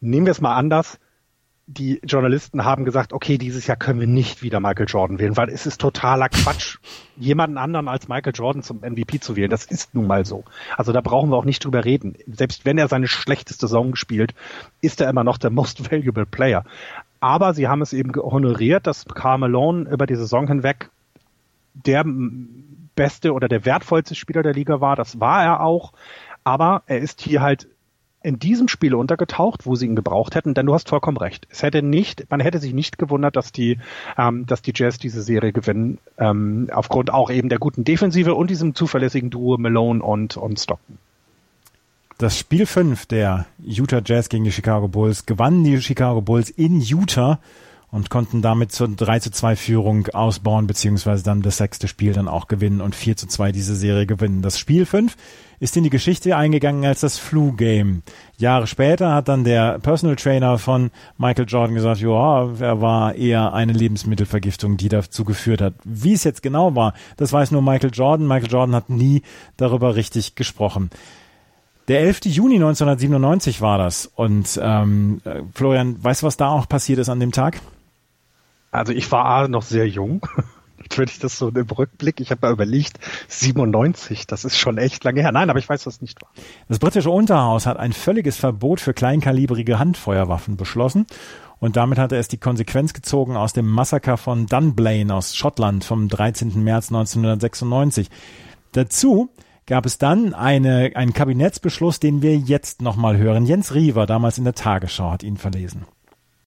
[0.00, 0.98] Nehmen wir es mal anders.
[1.68, 5.48] Die Journalisten haben gesagt, okay, dieses Jahr können wir nicht wieder Michael Jordan wählen, weil
[5.48, 6.78] es ist totaler Quatsch,
[7.16, 9.50] jemanden anderen als Michael Jordan zum MVP zu wählen.
[9.50, 10.44] Das ist nun mal so.
[10.76, 12.14] Also da brauchen wir auch nicht drüber reden.
[12.28, 14.32] Selbst wenn er seine schlechteste Saison spielt,
[14.80, 16.64] ist er immer noch der most valuable player.
[17.18, 20.90] Aber sie haben es eben honoriert, dass Carmelone über die Saison hinweg
[21.74, 22.04] der
[22.94, 24.96] beste oder der wertvollste Spieler der Liga war.
[24.96, 25.92] Das war er auch.
[26.46, 27.66] Aber er ist hier halt
[28.22, 31.48] in diesem Spiel untergetaucht, wo sie ihn gebraucht hätten, denn du hast vollkommen recht.
[31.50, 33.80] Es hätte nicht, man hätte sich nicht gewundert, dass die,
[34.16, 38.48] ähm, dass die Jazz diese Serie gewinnen, ähm, aufgrund auch eben der guten Defensive und
[38.48, 40.98] diesem zuverlässigen Duo Malone und, und Stockton.
[42.16, 46.80] Das Spiel 5 der Utah Jazz gegen die Chicago Bulls gewannen die Chicago Bulls in
[46.80, 47.40] Utah
[47.90, 52.28] und konnten damit zur 3 zu 2 Führung ausbauen, beziehungsweise dann das sechste Spiel dann
[52.28, 54.42] auch gewinnen und 4 zu 2 diese Serie gewinnen.
[54.42, 55.16] Das Spiel 5
[55.60, 58.02] ist in die Geschichte eingegangen als das Flu-Game.
[58.38, 63.54] Jahre später hat dann der Personal Trainer von Michael Jordan gesagt, ja, er war eher
[63.54, 65.74] eine Lebensmittelvergiftung, die dazu geführt hat.
[65.84, 68.26] Wie es jetzt genau war, das weiß nur Michael Jordan.
[68.26, 69.22] Michael Jordan hat nie
[69.56, 70.90] darüber richtig gesprochen.
[71.88, 72.24] Der 11.
[72.24, 74.10] Juni 1997 war das.
[74.14, 75.20] Und ähm,
[75.54, 77.60] Florian, weißt du, was da auch passiert ist an dem Tag?
[78.72, 80.26] Also ich war noch sehr jung.
[80.96, 82.98] Wenn ich das so im Rückblick, ich habe mal überlegt,
[83.28, 85.32] 97, das ist schon echt lange her.
[85.32, 86.28] Nein, aber ich weiß, was nicht war.
[86.68, 91.06] Das britische Unterhaus hat ein völliges Verbot für kleinkalibrige Handfeuerwaffen beschlossen.
[91.58, 95.84] Und damit hat er es die Konsequenz gezogen aus dem Massaker von Dunblane aus Schottland
[95.84, 96.62] vom 13.
[96.62, 98.08] März 1996.
[98.72, 99.30] Dazu
[99.64, 103.46] gab es dann eine, einen Kabinettsbeschluss, den wir jetzt nochmal hören.
[103.46, 105.86] Jens Riewer, damals in der Tagesschau, hat ihn verlesen.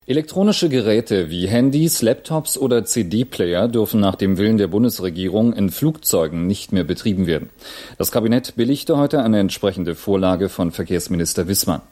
[0.09, 6.47] Elektronische Geräte wie Handys, Laptops oder CD-Player dürfen nach dem Willen der Bundesregierung in Flugzeugen
[6.47, 7.51] nicht mehr betrieben werden.
[7.99, 11.83] Das Kabinett billigte heute eine entsprechende Vorlage von Verkehrsminister Wissmann.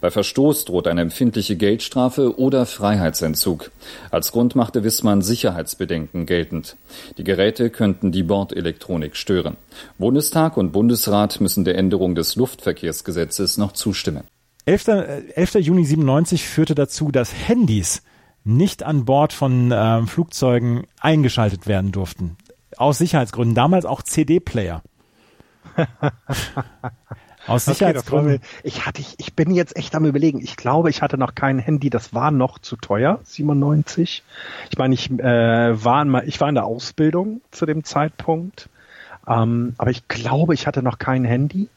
[0.00, 3.72] Bei Verstoß droht eine empfindliche Geldstrafe oder Freiheitsentzug.
[4.12, 6.76] Als Grund machte Wissmann Sicherheitsbedenken geltend.
[7.18, 9.56] Die Geräte könnten die Bordelektronik stören.
[9.98, 14.22] Bundestag und Bundesrat müssen der Änderung des Luftverkehrsgesetzes noch zustimmen.
[14.66, 14.88] 11.
[15.34, 15.54] 11.
[15.56, 18.02] Juni 97 führte dazu, dass Handys
[18.44, 22.36] nicht an Bord von äh, Flugzeugen eingeschaltet werden durften.
[22.76, 23.54] Aus Sicherheitsgründen.
[23.54, 24.82] Damals auch CD-Player.
[27.46, 28.36] Aus Sicherheitsgründen.
[28.36, 30.40] Okay, ich hatte, ich, ich bin jetzt echt am überlegen.
[30.40, 31.90] Ich glaube, ich hatte noch kein Handy.
[31.90, 33.20] Das war noch zu teuer.
[33.24, 34.22] 97.
[34.70, 38.70] Ich meine, ich äh, war in, ich war in der Ausbildung zu dem Zeitpunkt.
[39.26, 41.68] Ähm, aber ich glaube, ich hatte noch kein Handy.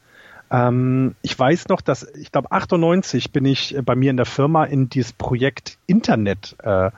[0.50, 4.64] Ähm, ich weiß noch, dass ich glaube 98 bin ich bei mir in der Firma
[4.64, 6.92] in dieses Projekt Internet äh,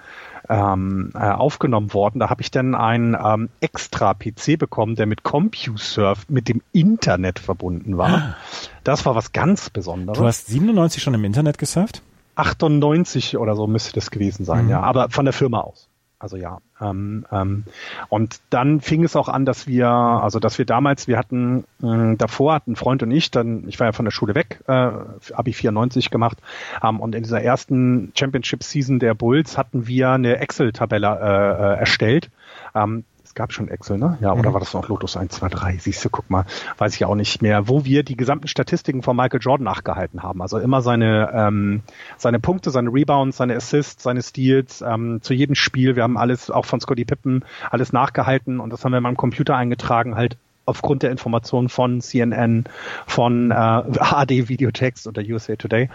[0.49, 2.19] ähm, äh, aufgenommen worden.
[2.19, 7.39] Da habe ich dann einen ähm, extra PC bekommen, der mit CompuServe mit dem Internet
[7.39, 8.09] verbunden war.
[8.09, 8.35] Ah.
[8.83, 10.17] Das war was ganz Besonderes.
[10.17, 12.01] Du hast 97 schon im Internet gesurft?
[12.35, 14.71] 98 oder so müsste das gewesen sein, mhm.
[14.71, 14.81] ja.
[14.81, 15.88] Aber von der Firma aus.
[16.20, 16.59] Also ja.
[16.82, 17.63] Ähm, ähm,
[18.09, 22.17] und dann fing es auch an, dass wir, also dass wir damals, wir hatten äh,
[22.17, 24.91] davor hatten Freund und ich, dann, ich war ja von der Schule weg, äh,
[25.34, 26.38] Abi 94 gemacht,
[26.84, 31.80] ähm, und in dieser ersten Championship Season der Bulls hatten wir eine Excel-Tabelle äh, äh,
[31.80, 32.30] erstellt.
[32.76, 34.17] Ähm, es gab schon Excel, ne?
[34.21, 34.53] Ja, oder mhm.
[34.53, 35.77] war das noch Lotus 1, 2, 3?
[35.77, 36.45] Siehst du, guck mal,
[36.80, 40.41] weiß ich auch nicht mehr, wo wir die gesamten Statistiken von Michael Jordan nachgehalten haben.
[40.41, 41.84] Also immer seine, ähm,
[42.17, 45.95] seine Punkte, seine Rebounds, seine Assists, seine Steals, ähm, zu jedem Spiel.
[45.95, 49.17] Wir haben alles, auch von Scotty Pippen, alles nachgehalten und das haben wir mal im
[49.17, 52.63] Computer eingetragen, halt aufgrund der Informationen von CNN,
[53.05, 55.88] von äh, AD Videotext oder USA Today.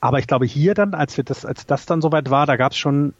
[0.00, 2.72] Aber ich glaube hier dann, als wir das, als das dann soweit war, da gab
[2.72, 3.12] es schon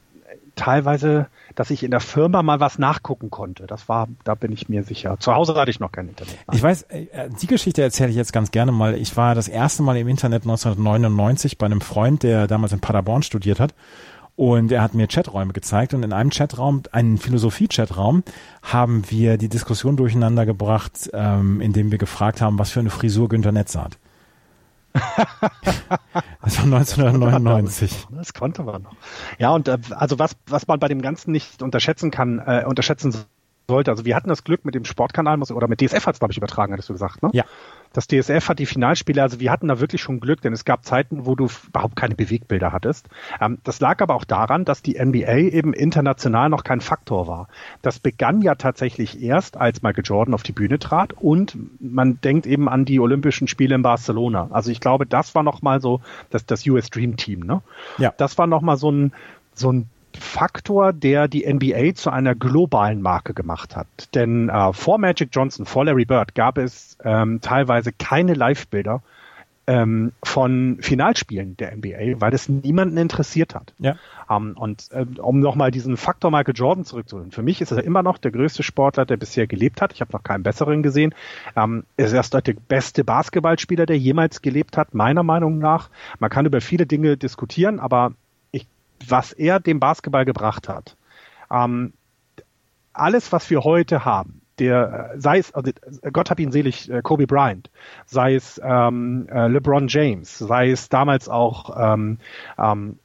[0.58, 3.66] teilweise, dass ich in der Firma mal was nachgucken konnte.
[3.66, 5.16] Das war, da bin ich mir sicher.
[5.18, 6.36] Zu Hause hatte ich noch kein Internet.
[6.46, 6.56] Nein.
[6.56, 7.06] Ich weiß, äh,
[7.40, 8.94] die Geschichte erzähle ich jetzt ganz gerne mal.
[8.94, 13.22] Ich war das erste Mal im Internet 1999 bei einem Freund, der damals in Paderborn
[13.22, 13.74] studiert hat.
[14.36, 18.22] Und er hat mir Chaträume gezeigt und in einem Chatraum, einen Philosophie-Chatraum,
[18.62, 23.28] haben wir die Diskussion durcheinander gebracht, ähm, indem wir gefragt haben, was für eine Frisur
[23.28, 23.98] Günter Netz hat.
[24.92, 28.06] Das war 1999.
[28.10, 28.94] Das konnte man noch.
[29.38, 33.14] Ja, und äh, also was, was man bei dem Ganzen nicht unterschätzen kann, äh, unterschätzen
[33.68, 33.90] sollte.
[33.90, 36.38] Also wir hatten das Glück mit dem Sportkanal, oder mit DSF hat es, glaube ich,
[36.38, 37.30] übertragen, hattest du gesagt, ne?
[37.32, 37.44] Ja.
[37.92, 40.84] Das DSF hat die Finalspiele, also wir hatten da wirklich schon Glück, denn es gab
[40.84, 43.08] Zeiten, wo du überhaupt keine Bewegbilder hattest.
[43.40, 47.48] Ähm, das lag aber auch daran, dass die NBA eben international noch kein Faktor war.
[47.82, 52.46] Das begann ja tatsächlich erst, als Michael Jordan auf die Bühne trat und man denkt
[52.46, 54.48] eben an die Olympischen Spiele in Barcelona.
[54.50, 57.62] Also ich glaube, das war nochmal so das, das US Dream Team, ne?
[57.98, 58.12] Ja.
[58.16, 59.12] Das war nochmal so ein,
[59.54, 63.86] so ein Faktor, der die NBA zu einer globalen Marke gemacht hat.
[64.14, 69.02] Denn äh, vor Magic Johnson, vor Larry Bird gab es ähm, teilweise keine Live-Bilder
[69.68, 73.74] ähm, von Finalspielen der NBA, weil es niemanden interessiert hat.
[73.78, 73.96] Ja.
[74.30, 77.32] Ähm, und äh, um nochmal diesen Faktor Michael Jordan zurückzuholen.
[77.32, 79.92] Für mich ist er immer noch der größte Sportler, der bisher gelebt hat.
[79.92, 81.14] Ich habe noch keinen besseren gesehen.
[81.54, 85.90] Ähm, er ist erst der beste Basketballspieler, der jemals gelebt hat, meiner Meinung nach.
[86.18, 88.14] Man kann über viele Dinge diskutieren, aber
[89.06, 90.96] was er dem Basketball gebracht hat.
[91.50, 91.92] Ähm,
[92.92, 95.70] alles, was wir heute haben, der, sei es, also
[96.12, 97.70] Gott hab ihn selig, äh, Kobe Bryant,
[98.06, 102.18] sei es ähm, äh, LeBron James, sei es damals auch, ähm,
[102.58, 102.98] ähm,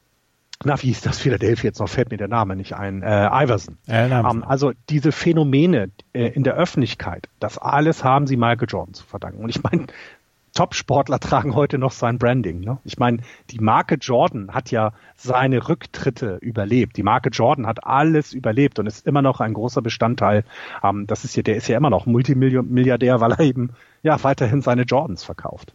[0.64, 3.76] na, wie hieß das Philadelphia jetzt noch, fällt mir der Name nicht ein, äh, Iverson.
[3.86, 8.94] Äh, ähm, also diese Phänomene äh, in der Öffentlichkeit, das alles haben sie Michael Jordan
[8.94, 9.42] zu verdanken.
[9.42, 9.86] Und ich meine,
[10.54, 12.60] Top-Sportler tragen heute noch sein Branding.
[12.60, 12.78] Ne?
[12.84, 13.18] Ich meine,
[13.50, 16.96] die Marke Jordan hat ja seine Rücktritte überlebt.
[16.96, 20.44] Die Marke Jordan hat alles überlebt und ist immer noch ein großer Bestandteil.
[20.82, 23.70] Ähm, das ist ja, der ist ja immer noch Multimilliardär, weil er eben
[24.02, 25.74] ja weiterhin seine Jordans verkauft.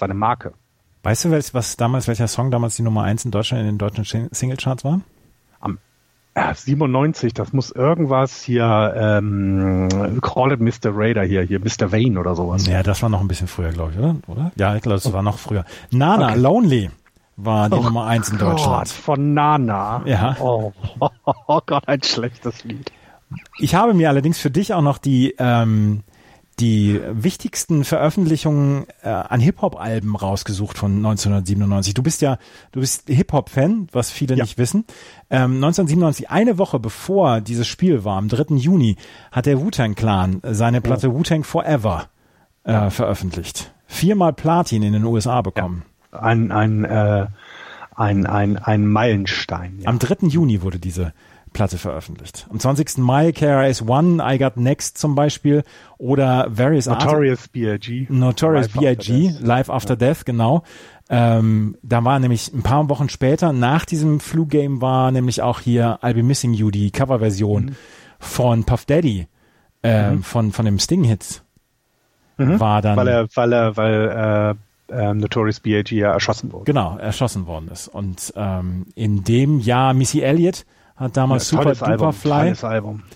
[0.00, 0.52] Seine Marke.
[1.04, 4.28] Weißt du, was damals, welcher Song damals die Nummer eins in Deutschland in den deutschen
[4.32, 5.00] Singlecharts war?
[6.38, 10.90] Am 97, das muss irgendwas hier, ähm, Call it Mr.
[10.94, 11.92] Raider hier, hier Mr.
[11.92, 12.66] Vane oder sowas.
[12.66, 14.16] Ja, das war noch ein bisschen früher, glaube ich, oder?
[14.26, 14.52] oder?
[14.56, 15.64] Ja, ich glaube, das war noch früher.
[15.90, 16.38] Nana, okay.
[16.38, 16.90] Lonely
[17.36, 18.88] war die oh Nummer eins in Deutschland.
[18.88, 20.02] Gott, von Nana.
[20.04, 20.36] Ja.
[20.40, 21.08] Oh, oh,
[21.46, 22.90] oh Gott, ein schlechtes Lied.
[23.58, 26.02] Ich habe mir allerdings für dich auch noch die ähm,
[26.60, 31.94] die wichtigsten Veröffentlichungen äh, an Hip-Hop-Alben rausgesucht von 1997.
[31.94, 32.38] Du bist ja,
[32.72, 34.44] du bist Hip-Hop-Fan, was viele ja.
[34.44, 34.84] nicht wissen.
[35.30, 38.56] Ähm, 1997, eine Woche bevor dieses Spiel war, am 3.
[38.56, 38.96] Juni,
[39.30, 41.14] hat der Wu-Tang Clan seine Platte oh.
[41.14, 42.08] Wu-Tang Forever
[42.64, 43.72] äh, veröffentlicht.
[43.86, 45.84] Viermal Platin in den USA bekommen.
[46.12, 46.20] Ja.
[46.20, 47.26] Ein, ein, äh,
[47.94, 49.80] ein, ein, ein Meilenstein.
[49.80, 49.88] Ja.
[49.88, 50.28] Am 3.
[50.28, 51.12] Juni wurde diese
[51.48, 52.46] Platte veröffentlicht.
[52.50, 52.98] Am 20.
[52.98, 55.62] Mai KRS One, I Got Next zum Beispiel
[55.98, 58.06] oder Various Notorious B.I.G.
[58.08, 59.34] Notorious B.I.G.
[59.40, 59.96] Live After.
[59.96, 60.62] Death, genau.
[61.10, 65.98] Ähm, da war nämlich ein paar Wochen später, nach diesem Flu-Game war nämlich auch hier
[66.02, 67.76] I'll Be Missing You, die Coverversion mhm.
[68.18, 69.26] von Puff Daddy,
[69.82, 70.22] äh, mhm.
[70.22, 71.42] von, von dem Sting-Hit.
[72.36, 72.60] Mhm.
[72.60, 72.96] War dann.
[72.96, 74.54] Weil er, weil er, weil, äh,
[74.90, 75.96] äh, Notorious B.I.G.
[75.96, 76.64] ja erschossen wurde.
[76.64, 77.88] Genau, erschossen worden ist.
[77.88, 80.64] Und ähm, in dem Jahr Missy Elliott
[80.98, 82.54] hat damals ja, Super Duper Fly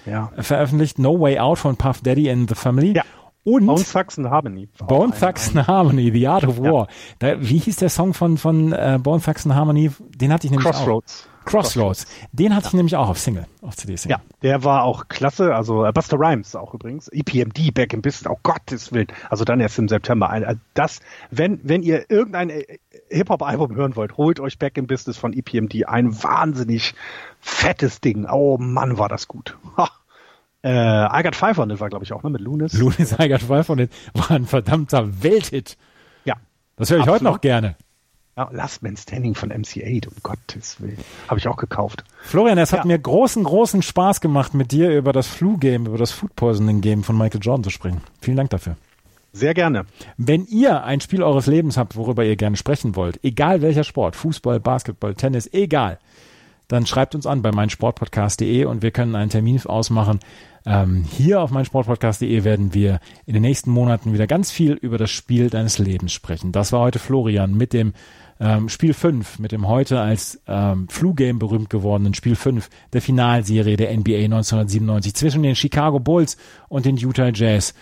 [0.06, 0.30] ja.
[0.38, 0.98] veröffentlicht.
[0.98, 2.94] No Way Out von Puff Daddy and the Family.
[2.94, 3.02] Ja.
[3.44, 4.68] Und Bone Thugs and Harmony.
[4.86, 6.86] Bone Thugs and Harmony, The Art of War.
[7.18, 9.90] Da, wie hieß der Song von, von äh, Bone Thugs and Harmony?
[9.98, 11.26] Den hatte ich nämlich Crossroads.
[11.26, 11.32] auch.
[11.44, 12.06] Crossroads.
[12.30, 14.18] Den hatte ich nämlich auch auf Single, auf CD-Single.
[14.18, 15.56] Ja, der war auch klasse.
[15.56, 17.08] Also äh, Buster Rhymes auch übrigens.
[17.08, 18.30] EPMD, Back in Business.
[18.30, 19.08] Oh Gottes Willen.
[19.28, 20.30] Also dann erst im September.
[20.30, 21.00] Also das,
[21.32, 22.78] wenn, wenn ihr irgendein äh,
[23.12, 25.86] Hip-Hop-Album hören wollt, holt euch Back in Business von EPMD.
[25.86, 26.94] Ein wahnsinnig
[27.40, 28.26] fettes Ding.
[28.30, 29.56] Oh Mann, war das gut.
[29.76, 29.90] Ha.
[30.64, 32.72] Äh, I Got Five on It war, glaube ich, auch, ne, mit Lunis.
[32.74, 35.76] Lunis, I Got Five on It war ein verdammter Welthit.
[36.24, 36.36] Ja.
[36.76, 37.16] Das höre ich Absolut.
[37.16, 37.76] heute noch gerne.
[38.36, 40.98] Ja, Last Man Standing von MC8, um Gottes Willen.
[41.28, 42.04] Habe ich auch gekauft.
[42.22, 42.78] Florian, es ja.
[42.78, 47.02] hat mir großen, großen Spaß gemacht, mit dir über das Flu-Game, über das Food Poisoning-Game
[47.02, 48.00] von Michael Jordan zu sprechen.
[48.20, 48.76] Vielen Dank dafür.
[49.32, 49.86] Sehr gerne.
[50.18, 54.14] Wenn ihr ein Spiel eures Lebens habt, worüber ihr gerne sprechen wollt, egal welcher Sport,
[54.14, 55.98] Fußball, Basketball, Tennis, egal,
[56.68, 60.20] dann schreibt uns an bei meinsportpodcast.de und wir können einen Termin ausmachen.
[60.64, 65.10] Ähm, hier auf meinsportpodcast.de werden wir in den nächsten Monaten wieder ganz viel über das
[65.10, 66.52] Spiel deines Lebens sprechen.
[66.52, 67.94] Das war heute Florian mit dem
[68.38, 73.76] ähm, Spiel 5, mit dem heute als ähm, Flu-Game berühmt gewordenen Spiel 5 der Finalserie
[73.76, 76.36] der NBA 1997 zwischen den Chicago Bulls
[76.68, 77.74] und den Utah Jazz.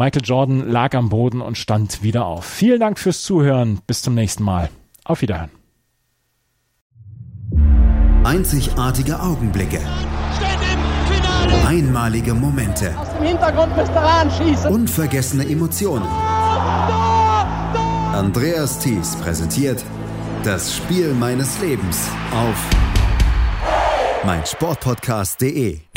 [0.00, 2.46] Michael Jordan lag am Boden und stand wieder auf.
[2.46, 3.80] Vielen Dank fürs Zuhören.
[3.86, 4.70] Bis zum nächsten Mal.
[5.04, 5.50] Auf Wiederhören.
[8.24, 9.78] Einzigartige Augenblicke.
[11.66, 12.98] Einmalige Momente.
[12.98, 14.72] Aus dem Hintergrund müsst ihr anschießen.
[14.72, 16.06] Unvergessene Emotionen.
[18.14, 19.84] Andreas Thies präsentiert
[20.44, 22.70] das Spiel meines Lebens auf
[24.24, 25.89] meinsportpodcast.de.